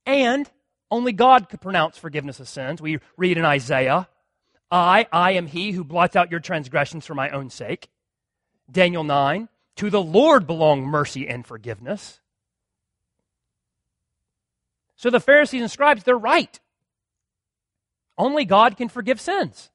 And 0.04 0.50
only 0.92 1.12
God 1.12 1.48
could 1.48 1.62
pronounce 1.62 1.96
forgiveness 1.96 2.38
of 2.38 2.46
sins. 2.46 2.82
We 2.82 2.98
read 3.16 3.38
in 3.38 3.46
Isaiah, 3.46 4.08
I, 4.70 5.06
I 5.10 5.32
am 5.32 5.46
he 5.46 5.72
who 5.72 5.84
blots 5.84 6.16
out 6.16 6.30
your 6.30 6.38
transgressions 6.38 7.06
for 7.06 7.14
my 7.14 7.30
own 7.30 7.48
sake. 7.48 7.88
Daniel 8.70 9.02
9, 9.02 9.48
to 9.76 9.88
the 9.88 10.02
Lord 10.02 10.46
belong 10.46 10.82
mercy 10.82 11.26
and 11.26 11.46
forgiveness. 11.46 12.20
So 14.96 15.08
the 15.08 15.18
Pharisees 15.18 15.62
and 15.62 15.70
scribes, 15.70 16.04
they're 16.04 16.14
right. 16.14 16.60
Only 18.18 18.44
God 18.44 18.76
can 18.76 18.90
forgive 18.90 19.18
sins. 19.18 19.70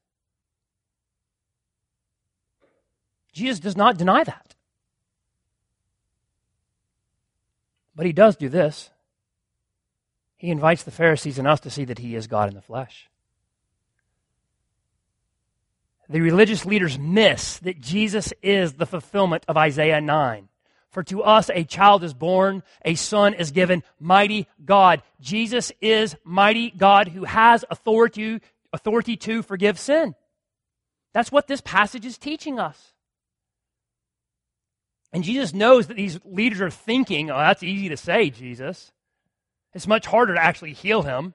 Jesus 3.32 3.58
does 3.58 3.76
not 3.76 3.98
deny 3.98 4.22
that. 4.22 4.54
But 7.96 8.06
he 8.06 8.12
does 8.12 8.36
do 8.36 8.48
this. 8.48 8.90
He 10.38 10.50
invites 10.50 10.84
the 10.84 10.92
Pharisees 10.92 11.38
and 11.38 11.46
us 11.46 11.60
to 11.60 11.70
see 11.70 11.84
that 11.84 11.98
he 11.98 12.14
is 12.14 12.28
God 12.28 12.48
in 12.48 12.54
the 12.54 12.62
flesh. 12.62 13.10
The 16.08 16.20
religious 16.20 16.64
leaders 16.64 16.98
miss 16.98 17.58
that 17.58 17.80
Jesus 17.80 18.32
is 18.40 18.74
the 18.74 18.86
fulfillment 18.86 19.44
of 19.46 19.58
Isaiah 19.58 20.00
9. 20.00 20.48
For 20.90 21.02
to 21.02 21.22
us 21.22 21.50
a 21.52 21.64
child 21.64 22.02
is 22.02 22.14
born, 22.14 22.62
a 22.82 22.94
son 22.94 23.34
is 23.34 23.50
given, 23.50 23.82
mighty 24.00 24.46
God. 24.64 25.02
Jesus 25.20 25.70
is 25.82 26.16
mighty 26.24 26.70
God 26.70 27.08
who 27.08 27.24
has 27.24 27.64
authority, 27.68 28.40
authority 28.72 29.16
to 29.18 29.42
forgive 29.42 29.78
sin. 29.78 30.14
That's 31.12 31.32
what 31.32 31.46
this 31.46 31.60
passage 31.60 32.06
is 32.06 32.16
teaching 32.16 32.58
us. 32.58 32.94
And 35.12 35.24
Jesus 35.24 35.52
knows 35.52 35.88
that 35.88 35.96
these 35.96 36.20
leaders 36.24 36.60
are 36.60 36.70
thinking, 36.70 37.30
oh, 37.30 37.36
that's 37.36 37.62
easy 37.62 37.88
to 37.90 37.96
say, 37.96 38.30
Jesus. 38.30 38.92
It's 39.78 39.86
much 39.86 40.06
harder 40.06 40.34
to 40.34 40.42
actually 40.42 40.72
heal 40.72 41.02
him. 41.02 41.34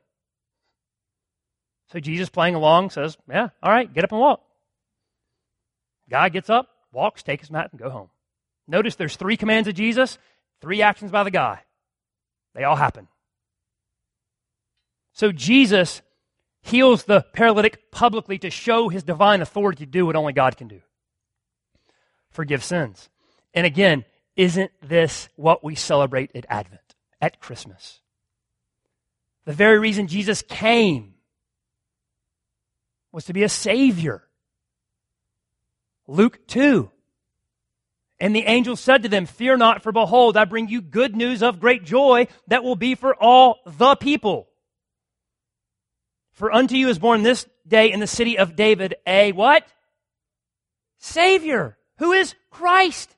So 1.94 2.02
Jesus, 2.02 2.28
playing 2.28 2.56
along, 2.56 2.90
says, 2.90 3.18
Yeah, 3.30 3.52
all 3.62 3.72
right, 3.72 3.92
get 3.92 4.04
up 4.04 4.12
and 4.12 4.20
walk. 4.20 4.44
Guy 6.10 6.28
gets 6.28 6.50
up, 6.50 6.68
walks, 6.92 7.24
takes 7.24 7.44
his 7.44 7.52
mat, 7.52 7.70
and 7.72 7.80
go 7.80 7.90
home. 7.90 8.10
Notice 8.68 8.96
there's 8.96 9.16
three 9.16 9.38
commands 9.38 9.70
of 9.70 9.76
Jesus, 9.76 10.18
three 10.60 10.82
actions 10.82 11.10
by 11.10 11.24
the 11.24 11.32
guy. 11.32 11.62
They 12.54 12.66
all 12.66 12.76
happen. 12.76 13.08
So 15.14 15.32
Jesus 15.32 16.02
heals 16.64 17.06
the 17.06 17.22
paralytic 17.32 17.92
publicly 17.92 18.38
to 18.40 18.50
show 18.50 18.90
his 18.90 19.04
divine 19.04 19.42
authority 19.42 19.86
to 19.86 19.90
do 19.90 20.06
what 20.06 20.18
only 20.18 20.34
God 20.34 20.58
can 20.58 20.68
do 20.68 20.82
forgive 22.30 22.62
sins. 22.62 23.08
And 23.54 23.66
again, 23.66 24.04
isn't 24.36 24.72
this 24.82 25.30
what 25.38 25.64
we 25.64 25.76
celebrate 25.76 26.36
at 26.36 26.46
Advent, 26.50 26.96
at 27.22 27.40
Christmas? 27.40 28.02
The 29.46 29.54
very 29.54 29.80
reason 29.80 30.08
Jesus 30.08 30.42
came 30.42 31.14
was 33.12 33.26
to 33.26 33.34
be 33.34 33.44
a 33.44 33.50
Savior. 33.50 34.24
Luke 36.08 36.48
2. 36.48 36.90
And 38.20 38.36
the 38.36 38.46
angel 38.46 38.76
said 38.76 39.04
to 39.04 39.10
them, 39.10 39.26
Fear 39.26 39.58
not, 39.58 39.84
for 39.84 39.92
behold, 39.92 40.38
I 40.38 40.46
bring 40.46 40.70
you 40.70 40.82
good 40.82 41.16
news 41.16 41.44
of 41.44 41.60
great 41.60 41.84
joy 41.84 42.28
that 42.48 42.64
will 42.64 42.76
be 42.76 42.96
for 42.96 43.16
all 43.16 43.60
the 43.66 43.96
people. 43.96 44.48
For 46.32 46.52
unto 46.52 46.76
you 46.76 46.90
is 46.90 47.00
born 47.00 47.24
this 47.24 47.46
day 47.68 47.92
in 47.92 48.00
the 48.00 48.08
city 48.08 48.38
of 48.38 48.56
David 48.56 48.96
a 49.06 49.32
what? 49.34 49.68
Savior, 50.98 51.78
who 51.98 52.14
is 52.14 52.34
Christ. 52.50 53.16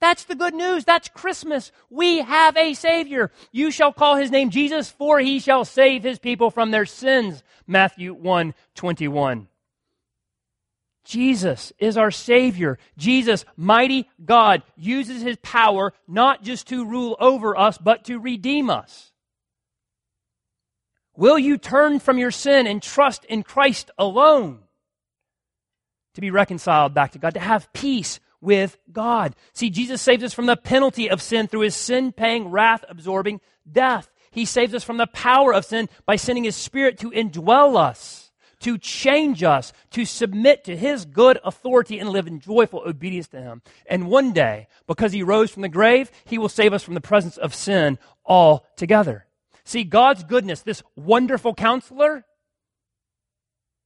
That's 0.00 0.24
the 0.24 0.34
good 0.34 0.54
news. 0.54 0.84
That's 0.84 1.08
Christmas. 1.08 1.72
We 1.90 2.18
have 2.20 2.56
a 2.56 2.74
Savior. 2.74 3.30
You 3.52 3.70
shall 3.70 3.92
call 3.92 4.16
his 4.16 4.30
name 4.30 4.50
Jesus, 4.50 4.90
for 4.90 5.20
he 5.20 5.38
shall 5.38 5.64
save 5.64 6.02
his 6.02 6.18
people 6.18 6.50
from 6.50 6.70
their 6.70 6.86
sins. 6.86 7.42
Matthew 7.66 8.14
1 8.14 8.54
21. 8.74 9.48
Jesus 11.04 11.72
is 11.78 11.96
our 11.96 12.10
Savior. 12.10 12.78
Jesus, 12.96 13.44
mighty 13.56 14.08
God, 14.24 14.62
uses 14.76 15.22
his 15.22 15.36
power 15.42 15.92
not 16.06 16.42
just 16.42 16.68
to 16.68 16.84
rule 16.84 17.16
over 17.20 17.58
us, 17.58 17.78
but 17.78 18.04
to 18.04 18.18
redeem 18.18 18.70
us. 18.70 19.12
Will 21.16 21.38
you 21.38 21.58
turn 21.58 21.98
from 21.98 22.16
your 22.16 22.30
sin 22.30 22.66
and 22.66 22.82
trust 22.82 23.24
in 23.26 23.42
Christ 23.42 23.90
alone 23.98 24.60
to 26.14 26.20
be 26.20 26.30
reconciled 26.30 26.94
back 26.94 27.12
to 27.12 27.18
God, 27.18 27.34
to 27.34 27.40
have 27.40 27.72
peace 27.72 28.20
with 28.40 28.78
God? 28.92 29.34
See, 29.52 29.70
Jesus 29.70 30.00
saves 30.00 30.24
us 30.24 30.34
from 30.34 30.46
the 30.46 30.56
penalty 30.56 31.10
of 31.10 31.22
sin 31.22 31.46
through 31.46 31.60
his 31.60 31.76
sin 31.76 32.12
paying, 32.12 32.48
wrath 32.48 32.84
absorbing 32.88 33.40
death. 33.70 34.10
He 34.30 34.44
saves 34.44 34.74
us 34.74 34.84
from 34.84 34.96
the 34.96 35.06
power 35.06 35.52
of 35.52 35.64
sin 35.64 35.88
by 36.06 36.16
sending 36.16 36.44
his 36.44 36.56
spirit 36.56 36.98
to 36.98 37.10
indwell 37.10 37.76
us, 37.76 38.30
to 38.60 38.78
change 38.78 39.42
us, 39.42 39.72
to 39.90 40.04
submit 40.04 40.64
to 40.64 40.76
his 40.76 41.04
good 41.04 41.38
authority 41.44 41.98
and 41.98 42.08
live 42.08 42.26
in 42.26 42.40
joyful 42.40 42.82
obedience 42.86 43.28
to 43.28 43.40
him. 43.40 43.62
And 43.86 44.08
one 44.08 44.32
day, 44.32 44.68
because 44.86 45.12
he 45.12 45.22
rose 45.22 45.50
from 45.50 45.62
the 45.62 45.68
grave, 45.68 46.10
he 46.24 46.38
will 46.38 46.48
save 46.48 46.72
us 46.72 46.82
from 46.82 46.94
the 46.94 47.00
presence 47.00 47.36
of 47.36 47.54
sin 47.54 47.98
altogether. 48.24 49.26
See, 49.64 49.84
God's 49.84 50.24
goodness, 50.24 50.62
this 50.62 50.82
wonderful 50.96 51.54
counselor 51.54 52.24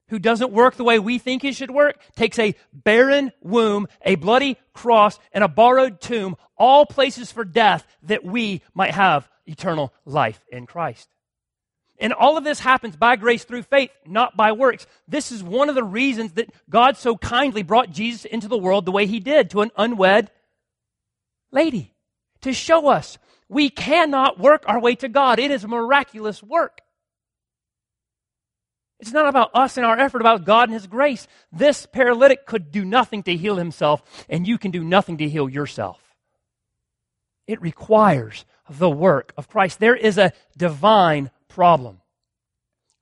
who 0.08 0.18
doesn't 0.18 0.52
work 0.52 0.76
the 0.76 0.84
way 0.84 0.98
we 0.98 1.18
think 1.18 1.42
he 1.42 1.52
should 1.52 1.70
work, 1.70 1.98
takes 2.14 2.38
a 2.38 2.54
barren 2.72 3.32
womb, 3.40 3.86
a 4.02 4.14
bloody 4.16 4.56
cross, 4.72 5.18
and 5.32 5.42
a 5.42 5.48
borrowed 5.48 6.00
tomb, 6.00 6.36
all 6.56 6.86
places 6.86 7.32
for 7.32 7.44
death 7.44 7.86
that 8.02 8.24
we 8.24 8.62
might 8.74 8.92
have 8.92 9.28
eternal 9.46 9.92
life 10.04 10.40
in 10.50 10.66
Christ. 10.66 11.08
And 11.98 12.12
all 12.12 12.36
of 12.36 12.44
this 12.44 12.60
happens 12.60 12.96
by 12.96 13.16
grace 13.16 13.44
through 13.44 13.62
faith, 13.62 13.90
not 14.04 14.36
by 14.36 14.52
works. 14.52 14.86
This 15.06 15.30
is 15.30 15.42
one 15.42 15.68
of 15.68 15.74
the 15.74 15.84
reasons 15.84 16.32
that 16.32 16.52
God 16.68 16.96
so 16.96 17.16
kindly 17.16 17.62
brought 17.62 17.90
Jesus 17.90 18.24
into 18.24 18.48
the 18.48 18.58
world 18.58 18.84
the 18.84 18.92
way 18.92 19.06
he 19.06 19.20
did 19.20 19.50
to 19.50 19.60
an 19.60 19.70
unwed 19.76 20.30
lady 21.52 21.94
to 22.42 22.52
show 22.52 22.88
us 22.88 23.16
we 23.48 23.70
cannot 23.70 24.38
work 24.38 24.64
our 24.66 24.80
way 24.80 24.96
to 24.96 25.08
God. 25.08 25.38
It 25.38 25.50
is 25.50 25.66
miraculous 25.66 26.42
work. 26.42 26.80
It's 29.04 29.12
not 29.12 29.28
about 29.28 29.50
us 29.52 29.76
and 29.76 29.84
our 29.84 29.98
effort, 29.98 30.22
about 30.22 30.46
God 30.46 30.70
and 30.70 30.72
His 30.72 30.86
grace. 30.86 31.28
This 31.52 31.84
paralytic 31.84 32.46
could 32.46 32.70
do 32.70 32.86
nothing 32.86 33.22
to 33.24 33.36
heal 33.36 33.56
himself, 33.56 34.02
and 34.30 34.48
you 34.48 34.56
can 34.56 34.70
do 34.70 34.82
nothing 34.82 35.18
to 35.18 35.28
heal 35.28 35.46
yourself. 35.46 36.00
It 37.46 37.60
requires 37.60 38.46
the 38.66 38.88
work 38.88 39.34
of 39.36 39.46
Christ. 39.46 39.78
There 39.78 39.94
is 39.94 40.16
a 40.16 40.32
divine 40.56 41.30
problem. 41.48 42.00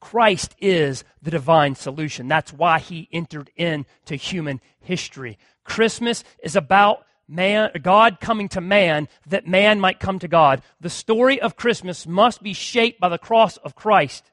Christ 0.00 0.56
is 0.58 1.04
the 1.22 1.30
divine 1.30 1.76
solution. 1.76 2.26
That's 2.26 2.52
why 2.52 2.80
he 2.80 3.08
entered 3.12 3.52
into 3.54 4.16
human 4.16 4.60
history. 4.80 5.38
Christmas 5.62 6.24
is 6.42 6.56
about 6.56 7.06
man, 7.28 7.70
God 7.80 8.18
coming 8.18 8.48
to 8.48 8.60
man 8.60 9.06
that 9.28 9.46
man 9.46 9.78
might 9.78 10.00
come 10.00 10.18
to 10.18 10.26
God. 10.26 10.62
The 10.80 10.90
story 10.90 11.40
of 11.40 11.54
Christmas 11.54 12.08
must 12.08 12.42
be 12.42 12.54
shaped 12.54 12.98
by 12.98 13.08
the 13.08 13.18
cross 13.18 13.56
of 13.58 13.76
Christ. 13.76 14.31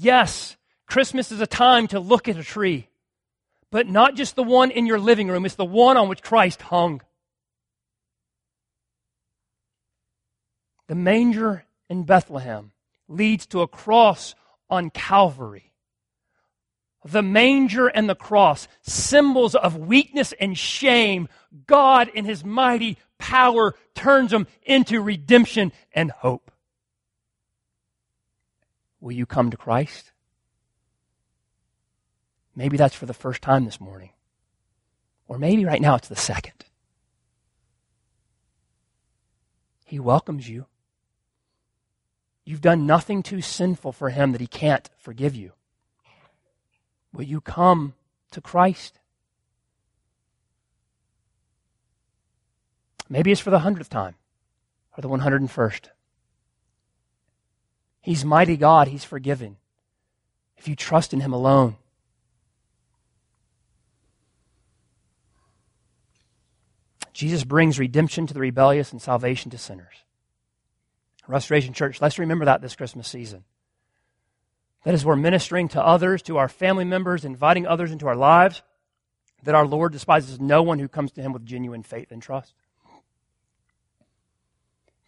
Yes, 0.00 0.56
Christmas 0.86 1.32
is 1.32 1.40
a 1.40 1.46
time 1.46 1.88
to 1.88 1.98
look 1.98 2.28
at 2.28 2.36
a 2.36 2.44
tree, 2.44 2.88
but 3.72 3.88
not 3.88 4.14
just 4.14 4.36
the 4.36 4.44
one 4.44 4.70
in 4.70 4.86
your 4.86 5.00
living 5.00 5.28
room, 5.28 5.44
it's 5.44 5.56
the 5.56 5.64
one 5.64 5.96
on 5.96 6.08
which 6.08 6.22
Christ 6.22 6.62
hung. 6.62 7.02
The 10.86 10.94
manger 10.94 11.64
in 11.90 12.04
Bethlehem 12.04 12.70
leads 13.08 13.46
to 13.48 13.62
a 13.62 13.66
cross 13.66 14.34
on 14.70 14.90
Calvary 14.90 15.68
the 17.04 17.22
manger 17.22 17.86
and 17.86 18.08
the 18.08 18.14
cross, 18.14 18.68
symbols 18.82 19.54
of 19.54 19.76
weakness 19.76 20.34
and 20.40 20.56
shame, 20.56 21.28
God 21.66 22.08
in 22.08 22.24
his 22.24 22.44
mighty 22.44 22.98
power 23.18 23.74
turns 23.94 24.30
them 24.30 24.46
into 24.62 25.00
redemption 25.00 25.72
and 25.92 26.10
hope. 26.10 26.50
Will 29.00 29.12
you 29.12 29.26
come 29.26 29.50
to 29.50 29.56
Christ? 29.56 30.12
Maybe 32.54 32.76
that's 32.76 32.94
for 32.94 33.06
the 33.06 33.14
first 33.14 33.42
time 33.42 33.64
this 33.64 33.80
morning. 33.80 34.10
Or 35.28 35.38
maybe 35.38 35.64
right 35.64 35.80
now 35.80 35.94
it's 35.94 36.08
the 36.08 36.16
second. 36.16 36.64
He 39.84 40.00
welcomes 40.00 40.48
you. 40.48 40.66
You've 42.44 42.60
done 42.60 42.86
nothing 42.86 43.22
too 43.22 43.40
sinful 43.40 43.92
for 43.92 44.10
him 44.10 44.32
that 44.32 44.40
he 44.40 44.46
can't 44.46 44.88
forgive 44.98 45.34
you. 45.34 45.52
Will 47.12 47.24
you 47.24 47.40
come 47.40 47.94
to 48.30 48.40
Christ? 48.40 48.98
Maybe 53.08 53.32
it's 53.32 53.40
for 53.40 53.50
the 53.50 53.60
hundredth 53.60 53.90
time 53.90 54.16
or 54.96 55.02
the 55.02 55.08
101st. 55.08 55.88
He's 58.08 58.24
mighty 58.24 58.56
God. 58.56 58.88
He's 58.88 59.04
forgiving. 59.04 59.58
If 60.56 60.66
you 60.66 60.74
trust 60.74 61.12
in 61.12 61.20
Him 61.20 61.34
alone. 61.34 61.76
Jesus 67.12 67.44
brings 67.44 67.78
redemption 67.78 68.26
to 68.26 68.32
the 68.32 68.40
rebellious 68.40 68.92
and 68.92 69.02
salvation 69.02 69.50
to 69.50 69.58
sinners. 69.58 69.92
Restoration 71.26 71.74
Church, 71.74 72.00
let's 72.00 72.18
remember 72.18 72.46
that 72.46 72.62
this 72.62 72.74
Christmas 72.74 73.06
season. 73.06 73.44
That 74.84 74.94
is, 74.94 75.04
we're 75.04 75.14
ministering 75.14 75.68
to 75.68 75.84
others, 75.84 76.22
to 76.22 76.38
our 76.38 76.48
family 76.48 76.86
members, 76.86 77.26
inviting 77.26 77.66
others 77.66 77.92
into 77.92 78.06
our 78.06 78.16
lives, 78.16 78.62
that 79.42 79.54
our 79.54 79.66
Lord 79.66 79.92
despises 79.92 80.40
no 80.40 80.62
one 80.62 80.78
who 80.78 80.88
comes 80.88 81.12
to 81.12 81.20
him 81.20 81.34
with 81.34 81.44
genuine 81.44 81.82
faith 81.82 82.10
and 82.10 82.22
trust. 82.22 82.54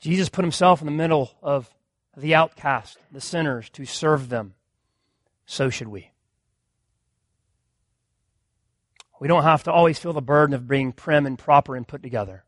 Jesus 0.00 0.28
put 0.28 0.44
himself 0.44 0.82
in 0.82 0.86
the 0.86 0.92
middle 0.92 1.30
of 1.42 1.72
the 2.16 2.34
outcast, 2.34 2.98
the 3.12 3.20
sinners, 3.20 3.70
to 3.70 3.84
serve 3.84 4.28
them. 4.28 4.54
So 5.46 5.70
should 5.70 5.88
we. 5.88 6.10
We 9.20 9.28
don't 9.28 9.42
have 9.42 9.64
to 9.64 9.72
always 9.72 9.98
feel 9.98 10.12
the 10.12 10.22
burden 10.22 10.54
of 10.54 10.66
being 10.66 10.92
prim 10.92 11.26
and 11.26 11.38
proper 11.38 11.76
and 11.76 11.86
put 11.86 12.02
together. 12.02 12.44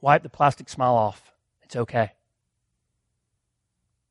Wipe 0.00 0.22
the 0.22 0.30
plastic 0.30 0.68
smile 0.68 0.94
off. 0.94 1.32
It's 1.62 1.76
okay. 1.76 2.12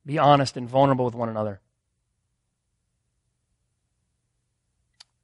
Be 0.06 0.20
honest 0.20 0.58
and 0.58 0.70
vulnerable 0.70 1.06
with 1.06 1.16
one 1.16 1.30
another. 1.30 1.62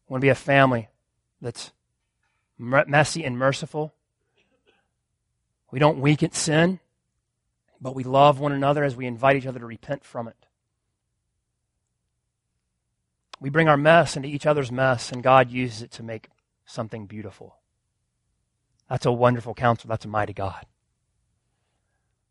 We 0.07 0.13
want 0.13 0.21
to 0.21 0.25
be 0.25 0.29
a 0.29 0.35
family 0.35 0.89
that's 1.41 1.71
messy 2.57 3.23
and 3.23 3.37
merciful. 3.37 3.93
We 5.71 5.79
don't 5.79 6.01
weaken 6.01 6.31
sin, 6.31 6.79
but 7.81 7.95
we 7.95 8.03
love 8.03 8.39
one 8.39 8.51
another 8.51 8.83
as 8.83 8.95
we 8.95 9.05
invite 9.05 9.37
each 9.37 9.45
other 9.45 9.59
to 9.59 9.65
repent 9.65 10.03
from 10.03 10.27
it. 10.27 10.45
We 13.39 13.49
bring 13.49 13.69
our 13.69 13.77
mess 13.77 14.17
into 14.17 14.27
each 14.27 14.45
other's 14.45 14.71
mess, 14.71 15.11
and 15.11 15.23
God 15.23 15.49
uses 15.49 15.81
it 15.81 15.91
to 15.91 16.03
make 16.03 16.29
something 16.65 17.05
beautiful. 17.05 17.55
That's 18.89 19.05
a 19.05 19.11
wonderful 19.11 19.53
counsel. 19.53 19.87
That's 19.87 20.05
a 20.05 20.09
mighty 20.09 20.33
God. 20.33 20.65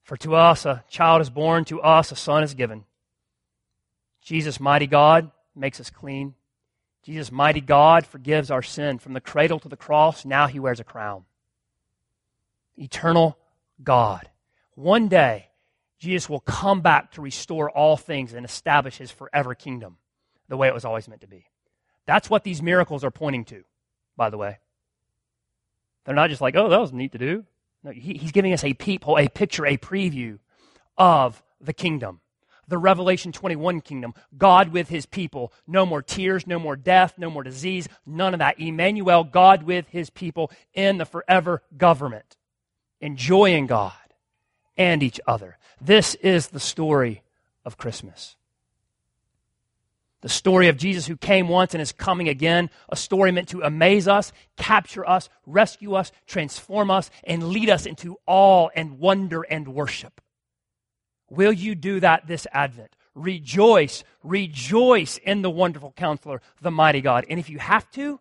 For 0.02 0.16
to 0.18 0.34
us 0.34 0.66
a 0.66 0.84
child 0.88 1.22
is 1.22 1.30
born, 1.30 1.64
to 1.66 1.80
us 1.80 2.12
a 2.12 2.16
son 2.16 2.42
is 2.42 2.54
given. 2.54 2.84
Jesus, 4.22 4.60
mighty 4.60 4.86
God, 4.86 5.30
makes 5.54 5.80
us 5.80 5.90
clean. 5.90 6.34
Jesus, 7.02 7.32
mighty 7.32 7.60
God, 7.60 8.06
forgives 8.06 8.50
our 8.50 8.62
sin. 8.62 8.98
From 8.98 9.12
the 9.14 9.20
cradle 9.20 9.58
to 9.60 9.68
the 9.68 9.76
cross, 9.76 10.24
now 10.24 10.46
he 10.46 10.58
wears 10.58 10.80
a 10.80 10.84
crown. 10.84 11.24
Eternal 12.76 13.38
God, 13.82 14.28
One 14.78 15.08
day, 15.08 15.48
Jesus 15.98 16.28
will 16.28 16.38
come 16.38 16.82
back 16.82 17.10
to 17.14 17.20
restore 17.20 17.68
all 17.68 17.96
things 17.96 18.32
and 18.32 18.46
establish 18.46 18.96
his 18.96 19.10
forever 19.10 19.56
kingdom 19.56 19.96
the 20.48 20.56
way 20.56 20.68
it 20.68 20.74
was 20.74 20.84
always 20.84 21.08
meant 21.08 21.22
to 21.22 21.26
be. 21.26 21.46
That's 22.06 22.30
what 22.30 22.44
these 22.44 22.62
miracles 22.62 23.02
are 23.02 23.10
pointing 23.10 23.44
to, 23.46 23.64
by 24.16 24.30
the 24.30 24.38
way. 24.38 24.58
They're 26.04 26.14
not 26.14 26.30
just 26.30 26.40
like, 26.40 26.54
oh, 26.54 26.68
that 26.68 26.78
was 26.78 26.92
neat 26.92 27.10
to 27.10 27.18
do. 27.18 27.44
No, 27.82 27.90
he, 27.90 28.14
he's 28.14 28.30
giving 28.30 28.52
us 28.52 28.62
a 28.62 28.72
peephole, 28.72 29.18
a 29.18 29.26
picture, 29.26 29.66
a 29.66 29.76
preview 29.76 30.38
of 30.96 31.42
the 31.60 31.72
kingdom. 31.72 32.20
The 32.68 32.78
Revelation 32.78 33.32
21 33.32 33.80
kingdom. 33.80 34.14
God 34.36 34.68
with 34.68 34.90
his 34.90 35.06
people. 35.06 35.52
No 35.66 35.86
more 35.86 36.02
tears, 36.02 36.46
no 36.46 36.60
more 36.60 36.76
death, 36.76 37.14
no 37.18 37.30
more 37.30 37.42
disease, 37.42 37.88
none 38.06 38.32
of 38.32 38.38
that. 38.38 38.60
Emmanuel, 38.60 39.24
God 39.24 39.64
with 39.64 39.88
his 39.88 40.08
people 40.08 40.52
in 40.72 40.98
the 40.98 41.04
forever 41.04 41.64
government. 41.76 42.36
Enjoying 43.00 43.66
God 43.66 43.92
and 44.78 45.02
each 45.02 45.20
other. 45.26 45.58
This 45.80 46.14
is 46.14 46.48
the 46.48 46.60
story 46.60 47.22
of 47.64 47.76
Christmas. 47.76 48.36
The 50.20 50.28
story 50.28 50.68
of 50.68 50.76
Jesus 50.76 51.06
who 51.06 51.16
came 51.16 51.48
once 51.48 51.74
and 51.74 51.82
is 51.82 51.92
coming 51.92 52.28
again, 52.28 52.70
a 52.88 52.96
story 52.96 53.30
meant 53.30 53.50
to 53.50 53.62
amaze 53.62 54.08
us, 54.08 54.32
capture 54.56 55.08
us, 55.08 55.28
rescue 55.46 55.94
us, 55.94 56.10
transform 56.26 56.90
us, 56.90 57.10
and 57.24 57.50
lead 57.50 57.70
us 57.70 57.86
into 57.86 58.16
awe 58.26 58.68
and 58.74 58.98
wonder 58.98 59.42
and 59.42 59.68
worship. 59.68 60.20
Will 61.30 61.52
you 61.52 61.74
do 61.74 62.00
that 62.00 62.26
this 62.26 62.46
Advent? 62.52 62.96
Rejoice, 63.14 64.02
rejoice 64.22 65.18
in 65.18 65.42
the 65.42 65.50
wonderful 65.50 65.92
counselor, 65.92 66.40
the 66.62 66.70
mighty 66.70 67.00
God. 67.00 67.24
And 67.28 67.38
if 67.38 67.50
you 67.50 67.58
have 67.58 67.88
to, 67.92 68.18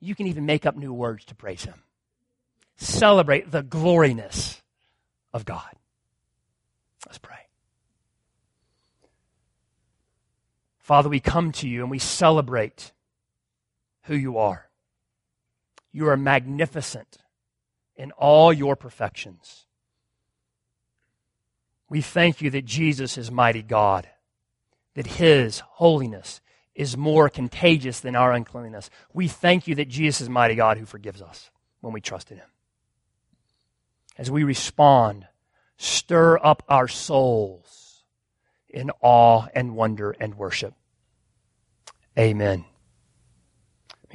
you 0.00 0.14
can 0.14 0.26
even 0.26 0.46
make 0.46 0.66
up 0.66 0.76
new 0.76 0.92
words 0.92 1.24
to 1.26 1.34
praise 1.34 1.64
him. 1.64 1.82
Celebrate 2.76 3.50
the 3.50 3.62
gloriness 3.62 4.62
of 5.32 5.44
God. 5.44 5.74
Let's 7.06 7.18
pray. 7.18 7.36
Father, 10.78 11.08
we 11.08 11.20
come 11.20 11.52
to 11.52 11.68
you 11.68 11.82
and 11.82 11.90
we 11.90 11.98
celebrate 11.98 12.92
who 14.04 14.14
you 14.14 14.38
are. 14.38 14.68
You 15.92 16.08
are 16.08 16.16
magnificent 16.16 17.18
in 17.96 18.10
all 18.12 18.52
your 18.52 18.76
perfections. 18.76 19.66
We 21.90 22.00
thank 22.00 22.40
you 22.40 22.50
that 22.50 22.64
Jesus 22.64 23.18
is 23.18 23.30
mighty 23.30 23.62
God, 23.62 24.08
that 24.94 25.06
his 25.06 25.60
holiness 25.60 26.40
is 26.74 26.96
more 26.96 27.28
contagious 27.28 28.00
than 28.00 28.14
our 28.14 28.32
uncleanness. 28.32 28.88
We 29.12 29.26
thank 29.26 29.66
you 29.66 29.74
that 29.74 29.88
Jesus 29.88 30.22
is 30.22 30.28
mighty 30.28 30.54
God 30.54 30.78
who 30.78 30.86
forgives 30.86 31.20
us 31.20 31.50
when 31.80 31.92
we 31.92 32.00
trust 32.00 32.30
in 32.30 32.38
him. 32.38 32.48
As 34.18 34.30
we 34.30 34.42
respond, 34.42 35.28
stir 35.76 36.38
up 36.44 36.64
our 36.68 36.88
souls 36.88 38.02
in 38.68 38.90
awe 39.00 39.46
and 39.54 39.76
wonder 39.76 40.10
and 40.10 40.34
worship. 40.34 40.74
Amen. 42.18 42.64